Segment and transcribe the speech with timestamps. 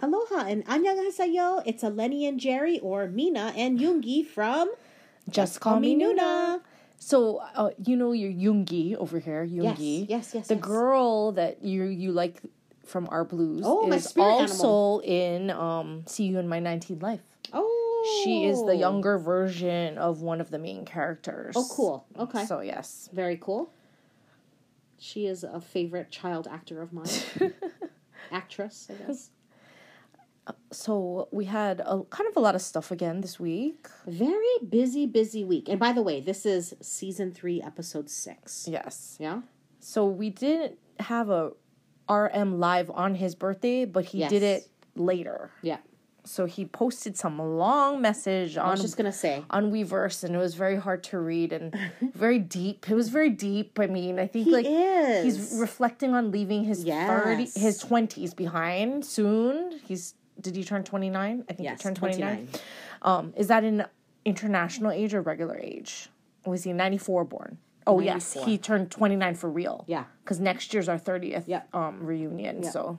[0.00, 1.62] Aloha and annyeonghaseyo.
[1.66, 4.72] It's a Lenny and Jerry or Mina and Yoongi from
[5.28, 6.60] Just call me Nuna.
[6.98, 10.08] So uh, you know your Yoongi over here, Yes, Yoongi.
[10.08, 10.64] yes, yes, The yes.
[10.64, 12.40] girl that you you like
[12.84, 17.20] from our blues Oh, my is also in um See You in My 19th Life.
[17.52, 21.54] Oh, She is the younger version of one of the main characters.
[21.56, 22.06] Oh, cool.
[22.18, 23.08] Okay, So yes.
[23.12, 23.70] very cool.
[24.98, 27.08] She is a favorite child actor of mine.
[28.32, 29.30] Actress, I guess.
[30.72, 33.86] So we had a kind of a lot of stuff again this week.
[34.06, 35.68] Very busy, busy week.
[35.68, 38.66] And by the way, this is season three, episode six.
[38.70, 39.16] Yes.
[39.20, 39.40] Yeah.
[39.80, 41.52] So we didn't have a
[42.10, 45.50] RM live on his birthday, but he did it later.
[45.62, 45.78] Yeah.
[46.26, 48.66] So he posted some long message on.
[48.66, 49.44] I was just gonna say.
[49.50, 51.74] on Weverse, and it was very hard to read and
[52.14, 52.88] very deep.
[52.90, 53.78] It was very deep.
[53.78, 55.24] I mean, I think He like is.
[55.36, 59.78] he's reflecting on leaving his thirty, his twenties behind soon.
[59.86, 61.44] He's did he turn twenty nine?
[61.48, 62.48] I think Yes, he turned twenty nine.
[62.48, 62.60] 29.
[63.02, 63.84] Um, is that an
[64.24, 66.08] international age or regular age?
[66.46, 67.58] Was he ninety four born?
[67.86, 69.84] Oh yes, he turned twenty nine for real.
[69.86, 70.04] Yeah.
[70.22, 71.62] because next year's our thirtieth Yeah.
[71.72, 72.62] um reunion.
[72.64, 72.98] So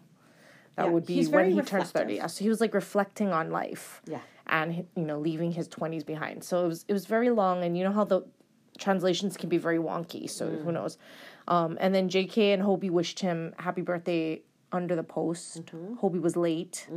[0.75, 2.15] that Yeah, would be he's when he turns thirty.
[2.15, 4.19] Yeah, so he was like reflecting on life Yeah.
[4.47, 7.75] and you know leaving his 20s behind so it was it was very long and
[7.77, 8.21] you know how the
[8.77, 10.63] translations can be very wonky so Mm.
[10.63, 10.97] who knows
[11.47, 14.41] um and then jk and hobie wished him happy birthday
[14.75, 15.95] under the post Mm-hmm.
[16.01, 16.87] hobie was late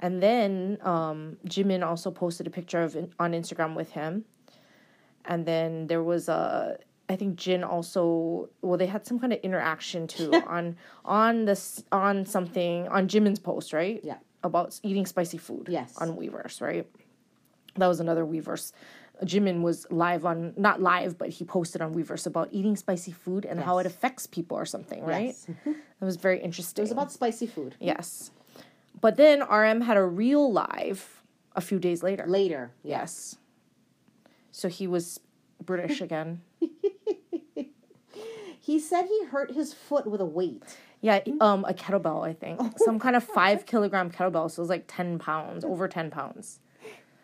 [0.00, 4.24] and then um jimin also posted a picture of on instagram with him
[5.24, 6.42] and then there was a
[7.10, 11.82] I think Jin also well they had some kind of interaction too on on this
[11.90, 14.18] on something on Jimin's post right Yeah.
[14.42, 15.96] about eating spicy food Yes.
[16.02, 16.86] on Weverse right
[17.80, 18.72] that was another Weverse
[19.24, 23.44] Jimin was live on not live but he posted on Weverse about eating spicy food
[23.44, 25.46] and how it affects people or something right Yes.
[25.64, 27.74] that was very interesting It was about spicy food.
[27.80, 28.30] yes
[29.00, 31.22] but then RM had a real live
[31.54, 32.70] a few days later Later.
[32.82, 33.36] Yes.
[34.52, 35.20] So he was
[35.64, 36.40] British again.
[38.60, 40.62] He said he hurt his foot with a weight.
[41.00, 42.60] Yeah, um, a kettlebell, I think.
[42.78, 44.50] Some kind of five kilogram kettlebell.
[44.50, 46.60] So it was like 10 pounds, over 10 pounds.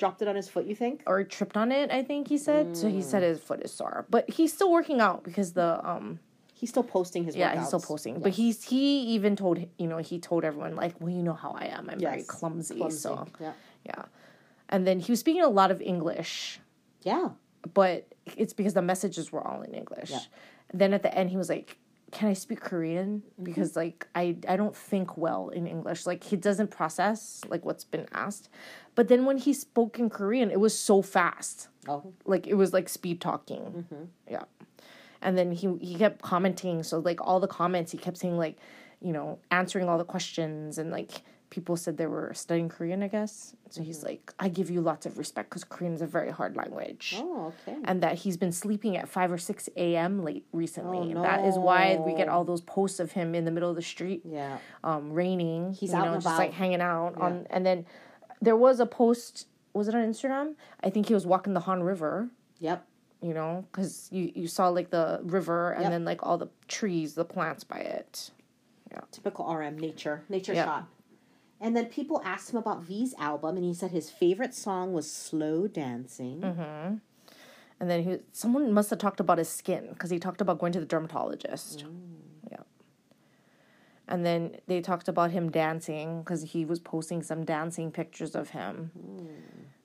[0.05, 1.03] Dropped it on his foot, you think?
[1.07, 2.77] Or tripped on it, I think he said.
[2.77, 4.05] So he said his foot is sore.
[4.11, 6.21] But he's still working out because the, um,
[6.61, 7.59] He's still posting his yeah, workouts.
[7.59, 8.21] he's still posting.
[8.21, 11.53] But he's, he even told, you know, he told everyone, like, well, you know how
[11.53, 11.89] I am.
[11.91, 12.99] I'm very clumsy, Clumsy.
[12.99, 13.53] So, Yeah.
[13.85, 14.03] yeah.
[14.69, 16.61] And then he was speaking a lot of English.
[17.03, 17.31] Yeah.
[17.73, 20.11] but it's because the messages were all in English.
[20.11, 20.21] Yeah.
[20.73, 21.77] Then at the end, he was like,
[22.15, 23.45] "Can I speak Korean?" Mm-hmm.
[23.45, 26.07] Because like I I don't think well in English.
[26.07, 28.49] Like he doesn't process like what's been asked.
[28.95, 31.69] But then when he spoke in Korean, it was so fast.
[31.89, 32.13] Oh.
[32.25, 33.63] Like it was like speed talking.
[33.63, 34.05] Mm-hmm.
[34.31, 34.45] Yeah.
[35.21, 36.83] And then he he kept commenting.
[36.83, 38.57] So like all the comments, he kept saying like,
[39.01, 41.23] you know, answering all the questions and like
[41.55, 43.55] people said they were studying Korean, I guess.
[43.71, 44.07] So he's Mm-hmm.
[44.09, 47.53] like, I give you lots of respect because Korean is a very hard language Oh,
[47.69, 47.79] okay.
[47.85, 50.25] and that he's been sleeping at 5 or 6 a.m.
[50.25, 50.99] late recently.
[50.99, 53.71] Oh, and that is why we get all those posts of him in the middle
[53.71, 54.59] of the street, Yeah.
[54.83, 55.73] um, raining.
[55.73, 57.47] He's you out know, just like hanging out on.
[57.51, 57.87] And then
[58.43, 59.47] there was a post.
[59.75, 60.55] Was it on Instagram?
[60.83, 62.29] I think he was walking the Han River.
[62.59, 62.85] Yep.
[63.23, 65.91] You know, because you you saw like the river and Yep.
[65.93, 68.31] then like all the trees, the plants by it.
[68.91, 69.01] Yeah.
[69.13, 70.23] Typical RM nature.
[70.29, 70.65] Nature Yeah.
[70.67, 70.85] shot.
[71.61, 75.11] And then people asked him about V's album, and he said his favorite song was
[75.11, 76.41] Slow Dancing.
[76.41, 76.97] Mm-hmm.
[77.81, 80.73] And then he someone must have talked about his skin because he talked about going
[80.73, 81.85] to the dermatologist.
[81.85, 82.51] Mm.
[82.51, 82.63] Yeah.
[84.07, 88.51] And then they talked about him dancing because he was posting some dancing pictures of
[88.51, 89.27] him mm.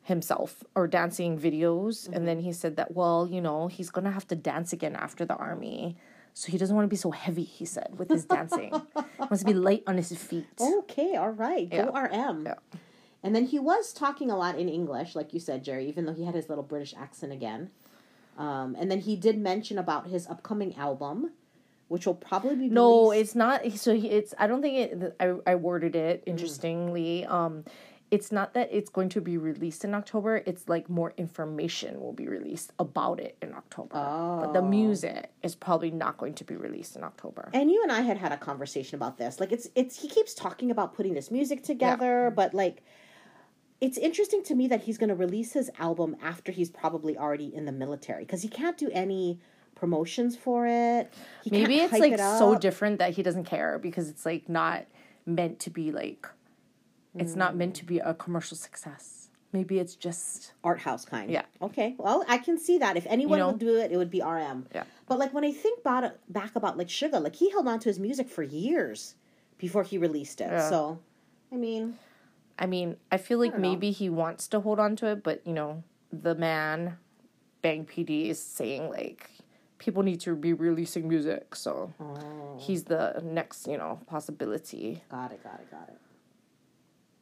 [0.03, 2.05] himself or dancing videos.
[2.05, 2.25] And mm-hmm.
[2.25, 5.25] then he said that, well, you know, he's going to have to dance again after
[5.25, 5.97] the army.
[6.39, 8.71] So he doesn't want to be so heavy, he said, with his dancing.
[8.71, 10.47] he wants to be light on his feet.
[10.61, 11.69] Okay, all right.
[11.69, 12.45] Go RM.
[12.45, 12.53] Yeah.
[13.21, 16.13] And then he was talking a lot in English, like you said, Jerry, even though
[16.13, 17.71] he had his little British accent again.
[18.37, 21.31] Um, and then he did mention about his upcoming album,
[21.89, 23.71] which will probably be No, released- it's not.
[23.73, 24.33] So he, it's.
[24.39, 25.15] I don't think it.
[25.19, 26.29] I I worded it Mm.
[26.29, 27.25] interestingly.
[27.25, 27.65] Um,
[28.11, 30.41] it's not that it's going to be released in October.
[30.45, 33.93] It's like more information will be released about it in October.
[34.41, 34.67] But the Oh.
[34.67, 37.49] music is probably not going to be released in October.
[37.53, 39.39] and you and I had had a conversation about this.
[39.39, 42.81] Like it's it's he keeps talking about putting this music together, but like
[43.81, 47.53] it's interesting to me that he's going to release his album after he's probably already
[47.53, 49.39] in the military because he can't do any
[49.75, 51.13] promotions for it.
[51.43, 54.85] He Maybe it's like it so different that he doesn't care because it's like not
[55.25, 56.27] meant to be like.
[57.15, 59.29] It's not meant to be a commercial success.
[59.51, 61.31] Maybe it's just art house kind.
[61.31, 61.43] Yeah.
[61.61, 61.95] Okay.
[61.97, 62.97] Well, I can see that.
[62.97, 63.47] If anyone know?
[63.47, 64.67] would do it, it would be RM.
[64.73, 64.83] Yeah.
[65.07, 67.79] But like when I think about it, back about like Suga, like he held on
[67.79, 69.15] to his music for years
[69.57, 70.51] before he released it.
[70.51, 70.69] Yeah.
[70.69, 70.99] So
[71.51, 71.97] I mean,
[72.59, 73.59] I mean, I feel like know.
[73.59, 75.83] maybe he wants to hold on to it, but you know,
[76.13, 76.97] the man,
[77.63, 79.31] Bang PD, is saying like
[79.79, 85.01] people need to be releasing music, so oh, he's the next, you know, possibility.
[85.09, 85.97] got it, got it, got it.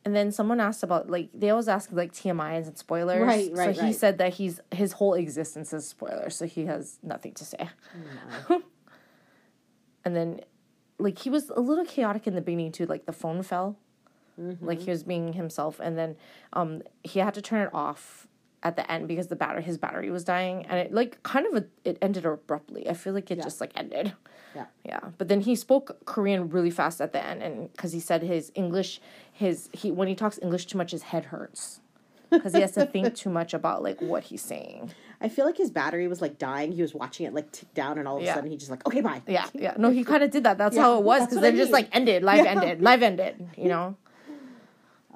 [0.07, 3.27] And then someone asked about like they always ask like TMIs and spoilers.
[3.27, 6.97] Right, right, So he said that he's his whole existence is spoilers, so he has
[7.03, 7.69] nothing to say.
[10.05, 10.39] And then
[10.97, 13.77] like he was a little chaotic in the beginning too, like the phone fell.
[14.39, 14.65] Mm-hmm.
[14.65, 16.15] Like he was being himself and then
[16.53, 18.27] um he had to turn it off
[18.63, 21.53] at the end because the battery his battery was dying and it like kind of
[21.63, 22.89] a, it ended abruptly.
[22.89, 23.43] I feel like it Yeah.
[23.43, 24.13] just like ended.
[24.55, 24.65] Yeah.
[24.83, 28.23] Yeah, but then he spoke Korean really fast at the end, and because he said
[28.23, 28.99] his English,
[29.31, 31.79] his he when he talks English too much, his head hurts
[32.31, 34.91] because he has to think too much about like what he's saying.
[35.21, 36.71] I feel like his battery was like dying.
[36.71, 38.85] He was watching it like tick down, and all of a sudden he just like,
[38.87, 39.21] okay, bye.
[39.27, 39.75] Yeah, yeah.
[39.77, 40.57] No, he kind of did that.
[40.57, 42.51] That's Yeah, how it was because what I then just like ended, live Yeah.
[42.51, 43.47] ended, live ended.
[43.55, 43.95] You know.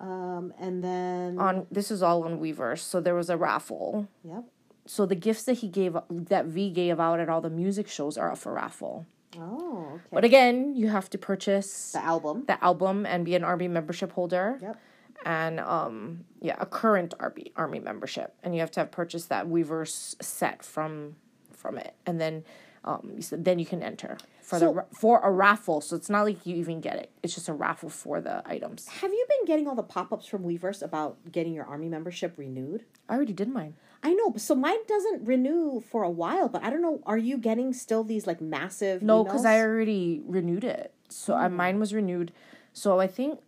[0.01, 4.07] Um, and then On this is all on Weverse, so there was a raffle.
[4.23, 4.43] yep.
[4.87, 8.17] So the gifts that he gave that V gave out at all the music shows
[8.17, 9.05] are up for raffle.
[9.39, 10.01] Oh, okay.
[10.11, 12.45] But again, you have to purchase the album.
[12.47, 14.57] the album and be an Army membership holder.
[14.61, 14.77] Yep.
[15.23, 18.33] And um yeah, a current Army Army membership.
[18.41, 21.15] And you have to have purchased that Weverse set from
[21.53, 21.93] from it.
[22.07, 22.43] And then
[22.83, 25.81] um you said then you can enter for So- the for a raffle.
[25.81, 27.11] So it's not like you even get it.
[27.23, 28.87] It's just a raffle for the items.
[28.87, 32.37] Have you been getting all the pop ups from Weverse about getting your army membership
[32.37, 32.85] renewed?
[33.07, 33.75] I already did mine.
[34.03, 37.01] I know, so mine doesn't renew for a while, but I don't know.
[37.05, 39.03] Are you getting still these like massive?
[39.03, 39.45] No, because?
[39.45, 40.93] I already renewed it.
[41.09, 41.55] So I, hmm.
[41.55, 42.31] mine was renewed.
[42.73, 43.39] So I think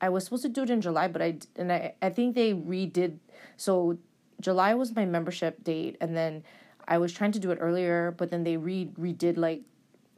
[0.00, 2.52] I was supposed to do it in July, but I and I I think they
[2.52, 3.18] redid.
[3.56, 3.98] So
[4.40, 6.42] July was my membership date, and then
[6.88, 9.62] I was trying to do it earlier, but then they re redid like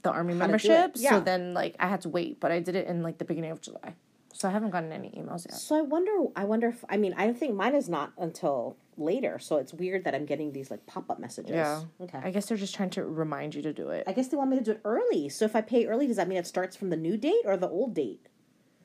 [0.05, 0.93] the army How to do it, membership.
[0.97, 1.11] yeah.
[1.11, 3.51] So then like I had to wait, but I did it in like the beginning
[3.51, 3.95] of July.
[4.33, 5.57] So I haven't gotten any emails yet.
[5.57, 6.13] So I wonder.
[6.37, 9.39] I wonder if I mean I think mine is not until later.
[9.39, 11.53] So it's weird that I'm getting these like pop up messages.
[11.53, 11.83] Yeah.
[12.01, 12.21] Okay.
[12.23, 14.05] I guess they're just trying to remind you to do it.
[14.07, 15.29] I guess they want me to do it early.
[15.29, 17.57] So if I pay early, does that mean it starts from the new date or
[17.57, 18.27] the old date?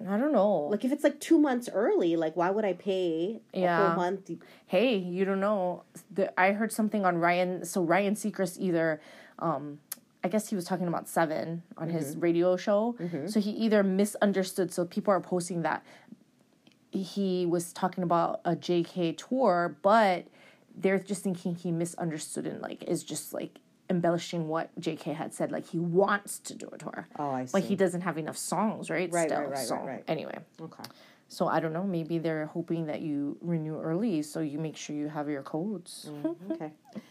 [0.08, 0.68] I don't know.
[0.68, 3.82] Like if it's like two months early, like why would I pay yeah.
[3.82, 4.32] a whole month?
[4.68, 5.84] hey, you don't know.
[6.14, 7.66] The, I heard something on Ryan.
[7.66, 9.02] So Ryan Seacrest either,
[9.40, 9.80] um,
[10.24, 12.20] I guess he was talking about Seven on his mm-hmm.
[12.20, 12.96] radio show.
[13.00, 13.28] Mm-hmm.
[13.28, 14.74] So he either misunderstood.
[14.74, 15.84] So people are posting that
[16.92, 20.26] he was talking about a JK tour, but
[20.76, 25.52] they're just thinking he misunderstood and like is just like embellishing what JK had said.
[25.52, 27.08] Like he wants to do a tour.
[27.18, 27.70] Oh, I But see.
[27.70, 29.12] he doesn't have enough songs, right?
[29.12, 29.42] Right, Still.
[29.42, 30.04] right, right, so right, right.
[30.08, 30.38] anyway.
[30.62, 30.84] Okay.
[31.28, 31.84] So I don't know.
[31.84, 36.10] Maybe they're hoping that you renew early, so you make sure you have your codes.
[36.10, 36.52] Mm-hmm.
[36.54, 36.72] Okay.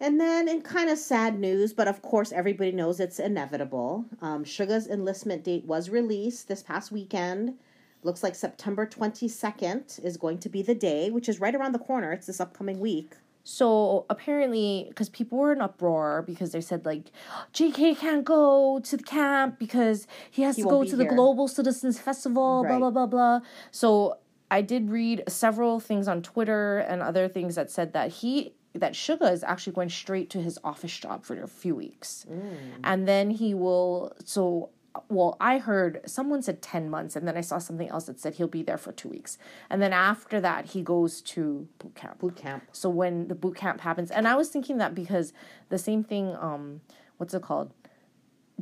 [0.00, 4.04] And then, in kind of sad news, but of course everybody knows it's inevitable.
[4.20, 7.54] Um, Suga's enlistment date was released this past weekend.
[8.02, 11.72] Looks like September twenty second is going to be the day, which is right around
[11.72, 12.12] the corner.
[12.12, 13.14] It's this upcoming week.
[13.44, 17.12] So apparently, because people were in uproar because they said like,
[17.52, 17.94] J.K.
[17.94, 21.04] can't go to the camp because he has He to go to the.
[21.04, 22.62] Global Citizens Festival.
[22.62, 22.78] Blah Right.
[22.80, 23.40] blah blah blah.
[23.70, 24.18] So
[24.50, 28.94] I did read several things on Twitter and other things that said that he that
[28.94, 32.26] Suga is actually going straight to his office job for a few weeks,
[32.82, 34.12] and then he will.
[34.24, 34.70] So
[35.08, 38.34] well, I heard someone said 10 months, and then I saw something else that said
[38.34, 39.38] he'll be there for two weeks.
[39.68, 42.18] And then after that, he goes to boot camp.
[42.20, 42.64] Boot camp.
[42.72, 45.32] So when the boot camp happens, and I was thinking that because
[45.68, 46.80] the same thing, um,
[47.16, 47.72] what's it called?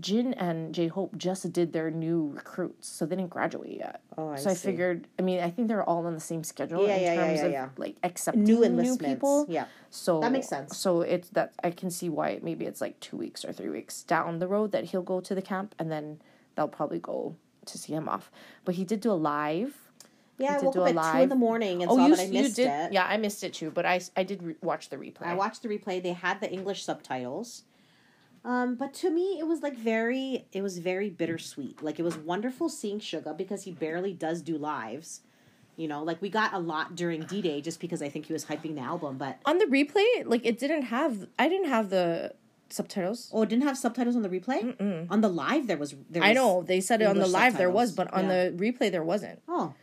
[0.01, 4.01] Jin and J Hope just did their new recruits, so they didn't graduate yet.
[4.17, 4.69] Oh, I so I see.
[4.69, 7.39] figured, I mean, I think they're all on the same schedule Yeah, in yeah, terms
[7.41, 7.69] yeah, of yeah.
[7.77, 9.05] like accepting New new, enlistments.
[9.15, 9.47] people.
[9.49, 9.67] Yeah.
[9.91, 10.77] So That makes sense.
[10.79, 14.03] So it's that I can see why maybe it's like two weeks or three weeks
[14.03, 16.21] down the road that he'll go to the camp, and then
[16.57, 18.31] they'll probably go to see him off.
[18.65, 19.77] But he did do a live.
[20.39, 22.07] Yeah, I did woke do up a at two in the morning and oh, saw
[22.07, 22.67] you that I you missed did?
[22.69, 22.93] it.
[22.95, 23.71] Yeah, I missed it too.
[23.71, 25.27] But I I did re- watch the replay.
[25.27, 26.03] I watched the replay.
[26.03, 27.65] They had the English subtitles.
[28.45, 31.83] Um, but to me, it was like very, it was very bittersweet.
[31.83, 35.21] Like it was wonderful seeing Suga because he barely does do lives.
[35.77, 38.33] You know, like we got a lot during D Day just because I think he
[38.33, 39.17] was hyping the album.
[39.17, 41.29] But on the replay, like it didn't have.
[41.39, 42.35] I didn't have the
[42.69, 43.31] subtitles.
[43.33, 44.75] oh, it didn't have subtitles on the replay.
[45.11, 45.95] On the live, there was.
[46.11, 48.51] There was I know they said it on the live there was, but on Yeah.
[48.51, 49.41] the replay there wasn't.
[49.49, 49.75] Oh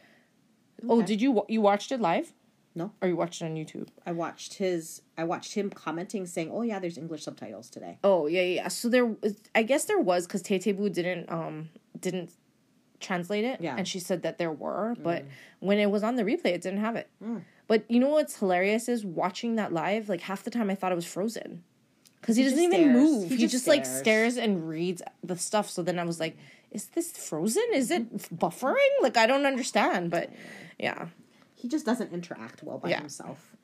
[0.87, 2.31] Oh, did you you watched it live?
[2.75, 2.91] No.
[3.01, 3.87] Are you watching on YouTube?
[4.05, 5.01] I watched his.
[5.17, 8.67] I watched him commenting saying, "Oh yeah, there's English subtitles today." Oh yeah, yeah.
[8.67, 12.31] So there, was- I guess there was because Tete Boo didn't um didn't
[12.99, 13.61] translate it.
[13.61, 13.75] Yeah.
[13.77, 15.03] and she said that there were, mm.
[15.03, 15.25] but
[15.59, 17.09] when it was on the replay, it didn't have it.
[17.23, 17.43] Mm.
[17.67, 20.09] But you know what's hilarious is watching that live.
[20.09, 21.63] Like half the time, I thought it was frozen
[22.21, 22.95] because he, He doesn't even stares.
[22.95, 23.29] move.
[23.29, 23.99] He He, just just, like stares.
[23.99, 25.69] stares and reads the stuff.
[25.69, 26.37] So then I was like,
[26.71, 27.63] is this frozen?
[27.73, 28.35] Is it mm-hmm.
[28.35, 28.75] buffering?
[29.01, 30.39] Like I don't understand, but mm-hmm.
[30.79, 31.07] yeah.
[31.59, 32.99] He just doesn't interact well by Yeah.
[32.99, 33.55] himself.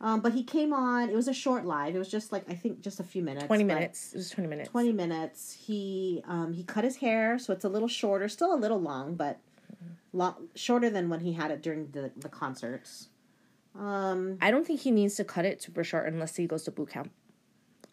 [0.00, 1.08] Um, but he came on.
[1.10, 1.94] It was a short live.
[1.94, 3.46] It was just like I think just a few minutes.
[3.46, 4.12] 20 minutes.
[4.12, 4.68] It was 20 minutes.
[4.70, 5.52] 20 minutes.
[5.66, 9.14] He um, he cut his hair, so it's a little shorter, still a little long,
[9.14, 9.38] but
[10.12, 13.08] long, shorter than when he had it during the, the concerts.
[13.78, 16.70] Um, I don't think he needs to cut it super short unless he goes to
[16.70, 17.10] boot camp.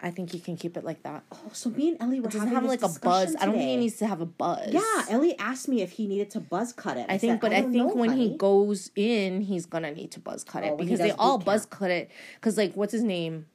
[0.03, 1.23] I think he can keep it like that.
[1.31, 3.27] oh, so me and Ellie were It doesn't having have like a buzz.
[3.31, 4.73] discussion I don't think he needs to have a buzz.
[4.73, 7.05] Yeah, Ellie asked me if he needed to buzz cut it.
[7.07, 10.11] I think, said, but I, don't think know, when he goes in, he's gonna need
[10.11, 11.71] to buzz cut Oh, it he because they all buzz camp.
[11.79, 12.09] cut it.
[12.35, 13.45] Because like, what's his name?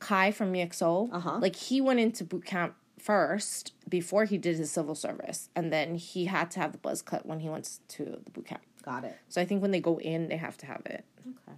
[0.00, 1.08] Kai from EXO.
[1.12, 1.38] Uh-huh.
[1.40, 5.94] Like he went into boot camp first before he did his civil service, and then
[5.94, 8.62] he had to have the buzz cut when he went to the boot camp.
[8.82, 9.16] got it.
[9.28, 11.04] So I think when they go in, they have to have it.
[11.26, 11.56] Okay.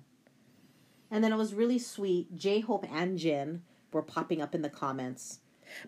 [1.11, 2.37] And then it was really sweet.
[2.37, 3.63] J Hope and Jin
[3.97, 5.41] were popping up in the comments.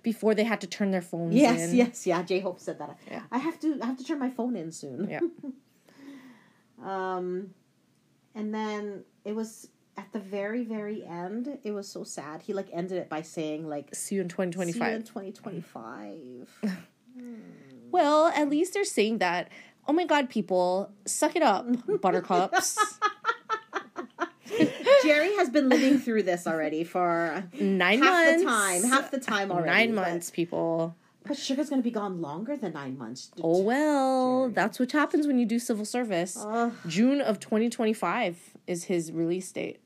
[0.02, 1.76] Before they had to turn their phones Yes, in.
[1.76, 2.22] yes, yeah.
[2.22, 2.98] J Hope said that.
[3.08, 3.22] Yeah.
[3.30, 5.08] I have to I have to turn my phone in soon.
[5.08, 5.20] Yeah.
[6.84, 7.54] Um
[8.34, 12.42] and then it was at the very, very end, it was so sad.
[12.42, 15.02] He like ended it by saying like See you in twenty twenty See you in
[15.04, 16.48] twenty twenty five.
[17.90, 19.48] Well, at least they're saying that.
[19.88, 21.66] Oh my God, people, suck it up,
[22.02, 22.76] buttercups.
[25.02, 28.42] Jerry has been living through this already for Nine half months.
[28.42, 28.82] the time.
[28.84, 29.70] Half the time already.
[29.70, 30.96] Nine but- months, people.
[31.26, 33.30] But Suga's gonna be gone longer than nine months.
[33.42, 34.52] Oh well, Jerry.
[34.54, 36.38] that's what happens when you do civil service.
[36.40, 36.72] Ugh.
[36.86, 39.78] June of 2025 is his release date.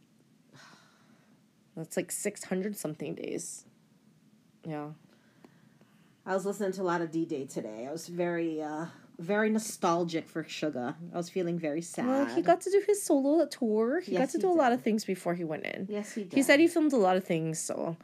[1.76, 3.64] That's like 600 something days.
[4.64, 4.90] Yeah.
[6.24, 7.86] I was listening to a lot of D Day today.
[7.88, 8.86] I was very, uh,
[9.22, 10.94] very nostalgic for Suga.
[11.12, 12.06] I was feeling very sad.
[12.06, 14.00] Well, he got to do his solo tour.
[14.00, 15.86] He got to do a lot of things before he went in.
[15.90, 16.32] yes, he did.
[16.34, 17.96] He said he filmed a lot of things, so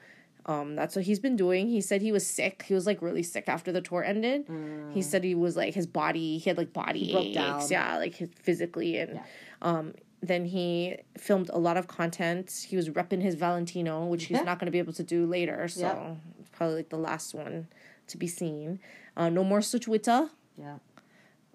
[0.47, 1.69] um, that's what he's been doing.
[1.69, 2.65] He said he was sick.
[2.67, 4.47] He was like really sick after the tour ended.
[4.95, 6.39] He said he was like his body.
[6.39, 7.21] He had like body Mm.
[7.21, 7.35] Aches.
[7.35, 7.63] down.
[7.71, 9.15] Yeah, like his, physically and.
[9.15, 9.23] Yeah.
[9.63, 12.67] Um, then he filmed a lot of content.
[12.69, 14.43] He was repping his Valentino, which he's Yeah.
[14.43, 15.69] not going to be able to do later.
[15.69, 16.15] So Yeah.
[16.41, 17.69] it's probably like the last one
[18.09, 18.81] to be seen.
[19.17, 20.31] Uh, no more Suchwita.
[20.57, 20.79] yeah.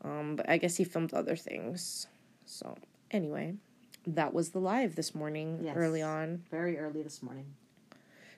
[0.03, 2.07] Um, but I guess he filmed other things.
[2.45, 2.75] So
[3.11, 3.55] anyway,
[4.05, 5.75] that was the live this morning, Yes.
[5.77, 6.43] early on.
[6.51, 7.45] Very early this morning.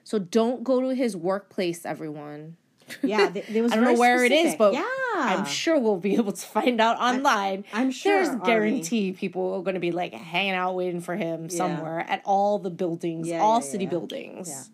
[0.04, 2.58] So don't go to his workplace, everyone.
[3.02, 3.72] Yeah, th- there was.
[3.72, 4.84] I don't know where it is, but yeah,
[5.16, 7.66] I'm sure we'll be able to find out online.
[7.74, 8.42] I'm sure, There's Ari.
[8.46, 12.60] guarantee people are going to be like hanging out waiting for him somewhere at all
[12.60, 13.90] the buildings, Yeah, all yeah, city yeah.
[13.90, 14.70] buildings.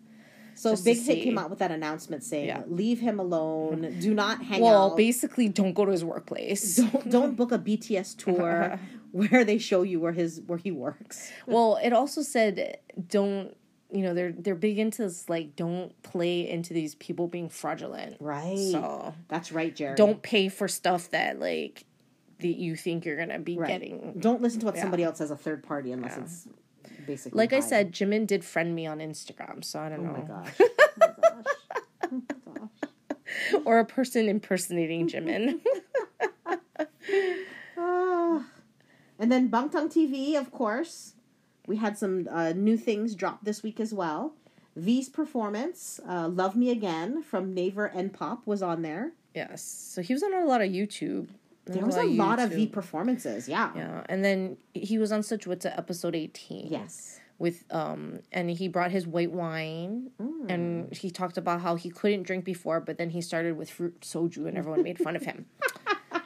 [0.54, 2.62] So Big Hit came out with that announcement saying, Yeah.
[2.66, 3.82] "Leave him alone.
[3.82, 4.00] Mm-hmm.
[4.00, 4.88] Do not hang Well, out.
[4.88, 6.76] Well, basically, don't go to his workplace.
[6.76, 8.78] don't, don't book a BTS tour
[9.12, 12.78] where they show you where his where he works." well, it also said
[13.08, 13.56] don't.
[13.94, 18.16] You know they're they're big into this like don't play into these people being fraudulent.
[18.20, 18.56] Right.
[18.56, 19.96] So That's right, Jerry.
[19.96, 21.84] don't pay for stuff that like
[22.38, 23.68] that you think you're gonna be Right.
[23.68, 24.14] getting.
[24.18, 24.80] Don't listen to what Yeah.
[24.82, 26.22] somebody else as a third party unless Yeah.
[26.24, 26.48] it's
[27.06, 30.12] basically Like I said, Jimin did friend me on Instagram, so I don't Oh know.
[30.12, 30.54] my gosh.
[30.60, 30.68] Oh
[30.98, 31.44] my gosh.
[32.04, 33.62] Oh my gosh.
[33.64, 35.60] or a person impersonating Jimin.
[39.18, 41.14] And then Bangtan TV, of course.
[41.68, 44.34] We had some uh, new things drop this week as well.
[44.74, 49.12] V's performance, uh, Love Me Again from Naver and Pop was on there.
[49.34, 51.28] yes, so he was on a lot of YouTube.
[51.66, 52.72] There was a lot of V YouTube.
[52.72, 53.70] performances, yeah.
[53.76, 56.68] Yeah, and then he was on Suchwita episode eighteen.
[56.70, 57.20] Yes.
[57.38, 60.10] with um, and he brought his white wine,
[60.48, 64.00] and he talked about how he couldn't drink before, but then he started with fruit
[64.00, 65.46] soju, and everyone made fun of him.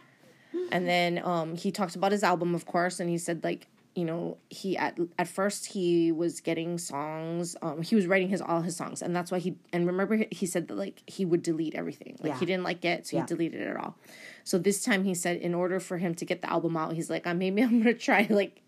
[0.72, 4.04] And then um, he talked about his album, of course, and he said like you
[4.04, 8.60] know he at at first he was getting songs, um, he was writing his all
[8.60, 11.74] his songs, and that's why he and remember he- said that like he would delete
[11.74, 12.38] everything, like Yeah.
[12.38, 13.22] he didn't like it, so Yeah.
[13.22, 13.96] he deleted it all.
[14.44, 17.10] So this time he said in order for him to get the album out, he's
[17.10, 18.62] like, uh, maybe I'm gonna try like.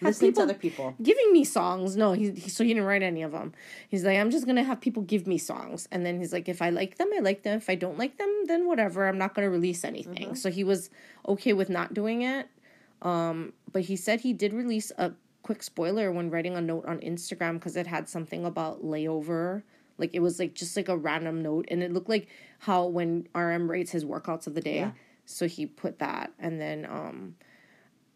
[0.00, 0.94] Listening to other people.
[1.02, 1.96] giving me songs.
[1.96, 3.52] No, he, he so he didn't write any of them.
[3.88, 6.62] He's like, I'm just gonna have people give me songs, and then he's like, if
[6.62, 7.56] I like them, I like them.
[7.56, 9.08] If I don't like them, then whatever.
[9.08, 10.36] I'm not gonna release anything.
[10.36, 10.90] So he was
[11.26, 12.46] okay with not doing it.
[13.02, 15.12] Um, but he said he did release a
[15.42, 19.62] quick spoiler when writing a note on Instagram because it had something about layover.
[19.96, 22.28] Like it was like just like a random note, and it looked like
[22.60, 24.78] how when RM rates his workouts of the day.
[24.78, 24.90] Yeah.
[25.24, 27.34] So he put that, and then um,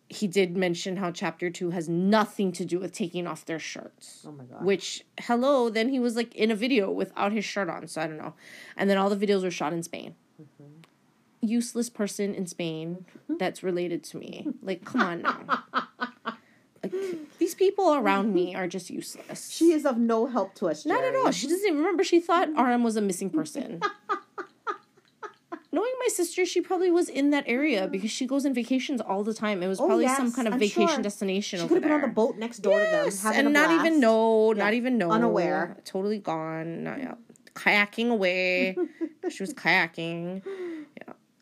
[0.09, 4.25] he did mention how chapter two has nothing to do with taking off their shirts.
[4.27, 4.65] Oh my God.
[4.65, 8.07] Which hello, then he was like in a video without his shirt on, so I
[8.07, 8.35] don't know.
[8.77, 10.15] And then all the videos were shot in Spain.
[10.41, 10.82] Mm-hmm.
[11.43, 13.37] Useless person in Spain mm-hmm.
[13.39, 14.47] that's related to me.
[14.63, 15.65] Like, come on now.
[16.83, 16.93] Like,
[17.39, 19.51] these people around me are just useless.
[19.51, 21.31] She is of no help to us, Not at all.
[21.33, 22.05] She doesn't even remember.
[22.05, 22.61] She thought mm-hmm.
[22.61, 23.81] RM was a missing person.
[25.75, 29.25] Knowing my sister, she probably was in that area because she goes on vacations all
[29.25, 29.63] the time.
[29.63, 31.03] It was Oh, probably some kind of I'm vacation sure.
[31.03, 33.95] destination She could have been on the boat next door to them, and not even
[33.95, 34.01] blast.
[34.01, 35.79] know, Yeah, not even know, unaware.
[35.87, 36.85] totally gone.
[36.85, 37.15] Not, yeah.
[37.55, 38.77] Kayaking away.
[39.31, 40.43] she was kayaking.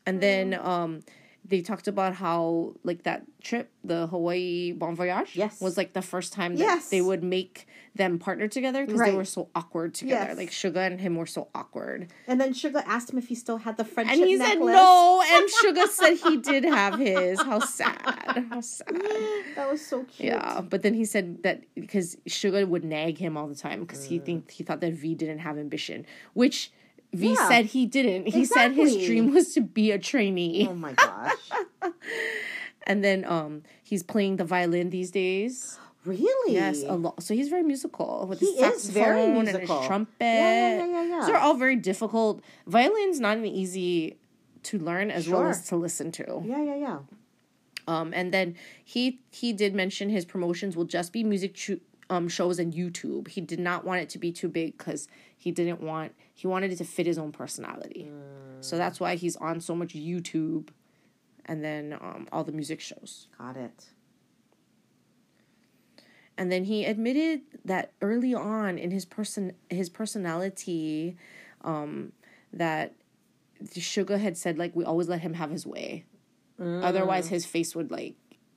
[0.05, 0.99] Yeah, and then um,
[1.43, 5.59] they talked about how like that trip, the Hawaii Bon Voyage, Yes.
[5.59, 6.89] was like the first time that Yes.
[6.89, 10.27] they would make them partner together because they were so awkward together.
[10.29, 10.37] Yes.
[10.37, 12.07] Like Suga and him were so awkward.
[12.27, 14.53] And then Suga asked him if he still had the friendship And he necklace.
[14.53, 17.41] said no, and Suga said he did have his.
[17.41, 18.45] How sad.
[18.49, 18.87] How sad.
[19.55, 20.27] That was so cute.
[20.29, 24.05] Yeah, but then he said that because Suga would nag him all the time because
[24.05, 24.07] Mm.
[24.07, 26.71] he think he thought that V didn't have ambition, which
[27.13, 27.47] V Yeah.
[27.49, 28.27] said he didn't.
[28.27, 31.33] He said his dream was to be a trainee, Oh my gosh.
[32.87, 35.77] and then um he's playing the violin these days.
[36.05, 36.53] really?
[36.53, 37.21] Yes, a lot.
[37.21, 39.79] So he's very musical with He his is saxophone very and musical.
[39.79, 40.15] his trumpet.
[40.25, 42.41] Yeah, yeah, yeah, yeah, Those are all very difficult.
[42.65, 44.17] Violin's not an easy
[44.63, 46.41] to learn as well as to listen to.
[46.45, 46.99] Yeah, yeah, yeah.
[47.87, 51.79] Um, and then he he did mention his promotions will just be music cho-
[52.11, 53.29] um shows and YouTube.
[53.29, 56.71] He did not want it to be too big because he didn't want he wanted
[56.71, 58.11] it to fit his own personality.
[58.59, 60.67] So that's why he's on so much YouTube,
[61.45, 63.27] and then um, all the music shows.
[63.39, 63.85] Got it.
[66.37, 71.15] And then he admitted that early on in his person his personality,
[71.63, 72.11] um,
[72.51, 72.93] that
[73.63, 76.05] Suga had said like we always let him have his way,
[76.59, 78.15] otherwise his face would like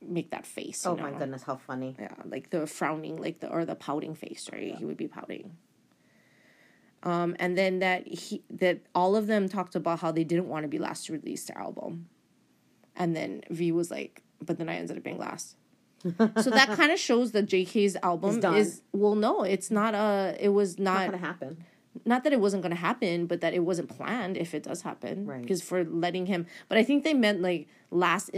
[0.09, 0.85] make that face.
[0.85, 1.03] Oh know?
[1.03, 1.95] my goodness, how funny.
[1.99, 4.75] yeah, like the frowning, like the or the pouting face, right?
[4.75, 5.57] He would be pouting.
[7.03, 10.63] Um, and then that he that all of them talked about how they didn't want
[10.63, 12.07] to be last to release their album,
[12.95, 15.55] and then V was like, but then I ended up being last.
[16.03, 20.35] so that kind of shows that JK's album is well, no, it's not a.
[20.39, 21.63] It was Not not gonna happen.
[22.03, 24.81] Not that it wasn't going to happen, but that it wasn't planned if it does
[24.81, 25.25] happen.
[25.25, 25.41] Right.
[25.41, 28.31] Because for letting him, but I think they meant like last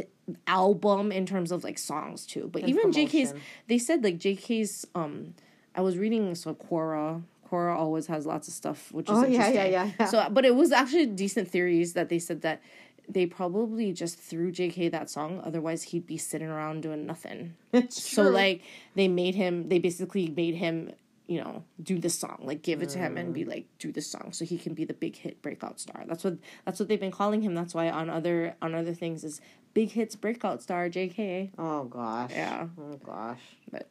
[0.46, 2.50] album in terms of like songs too.
[2.52, 3.34] But And even JK's,
[3.68, 4.86] they said like JK's.
[4.96, 5.34] Um,
[5.76, 7.24] I was reading so Quora.
[7.50, 9.72] Quora always has lots of stuff, which is Oh, yeah, yeah, interesting.
[9.72, 10.06] yeah, yeah.
[10.08, 12.62] So, but it was actually decent theories that they said that
[13.08, 15.39] they probably just threw JK that song.
[15.46, 17.56] Otherwise, he'd be sitting around doing nothing.
[17.72, 18.34] It's So true.
[18.34, 18.63] like
[18.96, 20.91] they made him they basically made him,
[21.28, 22.40] you know, do the song.
[22.42, 23.50] Like give it to him and be mm.
[23.50, 26.04] like, do the song so he can be the big hit breakout star.
[26.08, 27.54] That's what that's what they've been calling him.
[27.54, 29.42] That's why on other on other things is
[29.74, 31.52] big hits breakout star JK.
[31.58, 32.32] Oh gosh.
[32.32, 32.68] Yeah.
[32.80, 33.42] Oh gosh.
[33.70, 33.90] But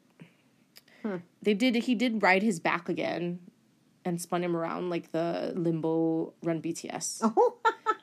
[1.02, 1.16] hmm.
[1.42, 3.40] they did he did ride his back again
[4.04, 7.20] and spun him around like the limbo run BTS.
[7.36, 7.58] Oh.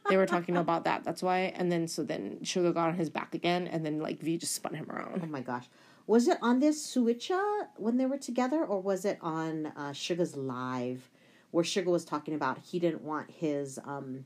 [0.09, 1.05] They were talking about that.
[1.05, 4.19] That's why and then so then Suga got on his back again and then like
[4.19, 5.21] V just spun him around.
[5.23, 5.65] Oh my gosh.
[6.07, 10.35] Was it on this Suchwita when they were together, or was it on uh, Suga's
[10.35, 11.09] live,
[11.51, 14.25] where Suga was talking about he didn't want his um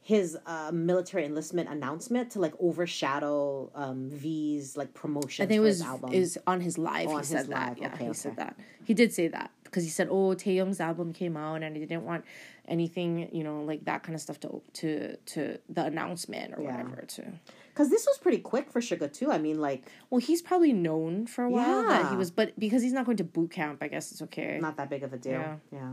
[0.00, 5.60] his uh, military enlistment announcement to like overshadow um, V's like promotion I think it
[5.62, 6.12] was his album.
[6.12, 7.08] is on his live.
[7.08, 7.78] Oh, he said his that.
[7.80, 8.12] Yeah, Okay, he okay.
[8.12, 8.54] said that.
[8.84, 12.04] He did say that because he said, "Oh, Taehyung's album came out, and I didn't
[12.04, 12.24] want
[12.68, 16.70] anything, you know, like that kind of stuff to to to the announcement or Yeah.
[16.82, 17.24] whatever." To
[17.74, 19.32] Because this was pretty quick for Suga too.
[19.32, 22.82] I mean, like well, he's probably known for a while that he was, but because
[22.82, 24.58] he's not going to boot camp, I guess it's okay.
[24.62, 25.32] not that big of a deal.
[25.32, 25.56] Yeah.
[25.72, 25.92] Yeah.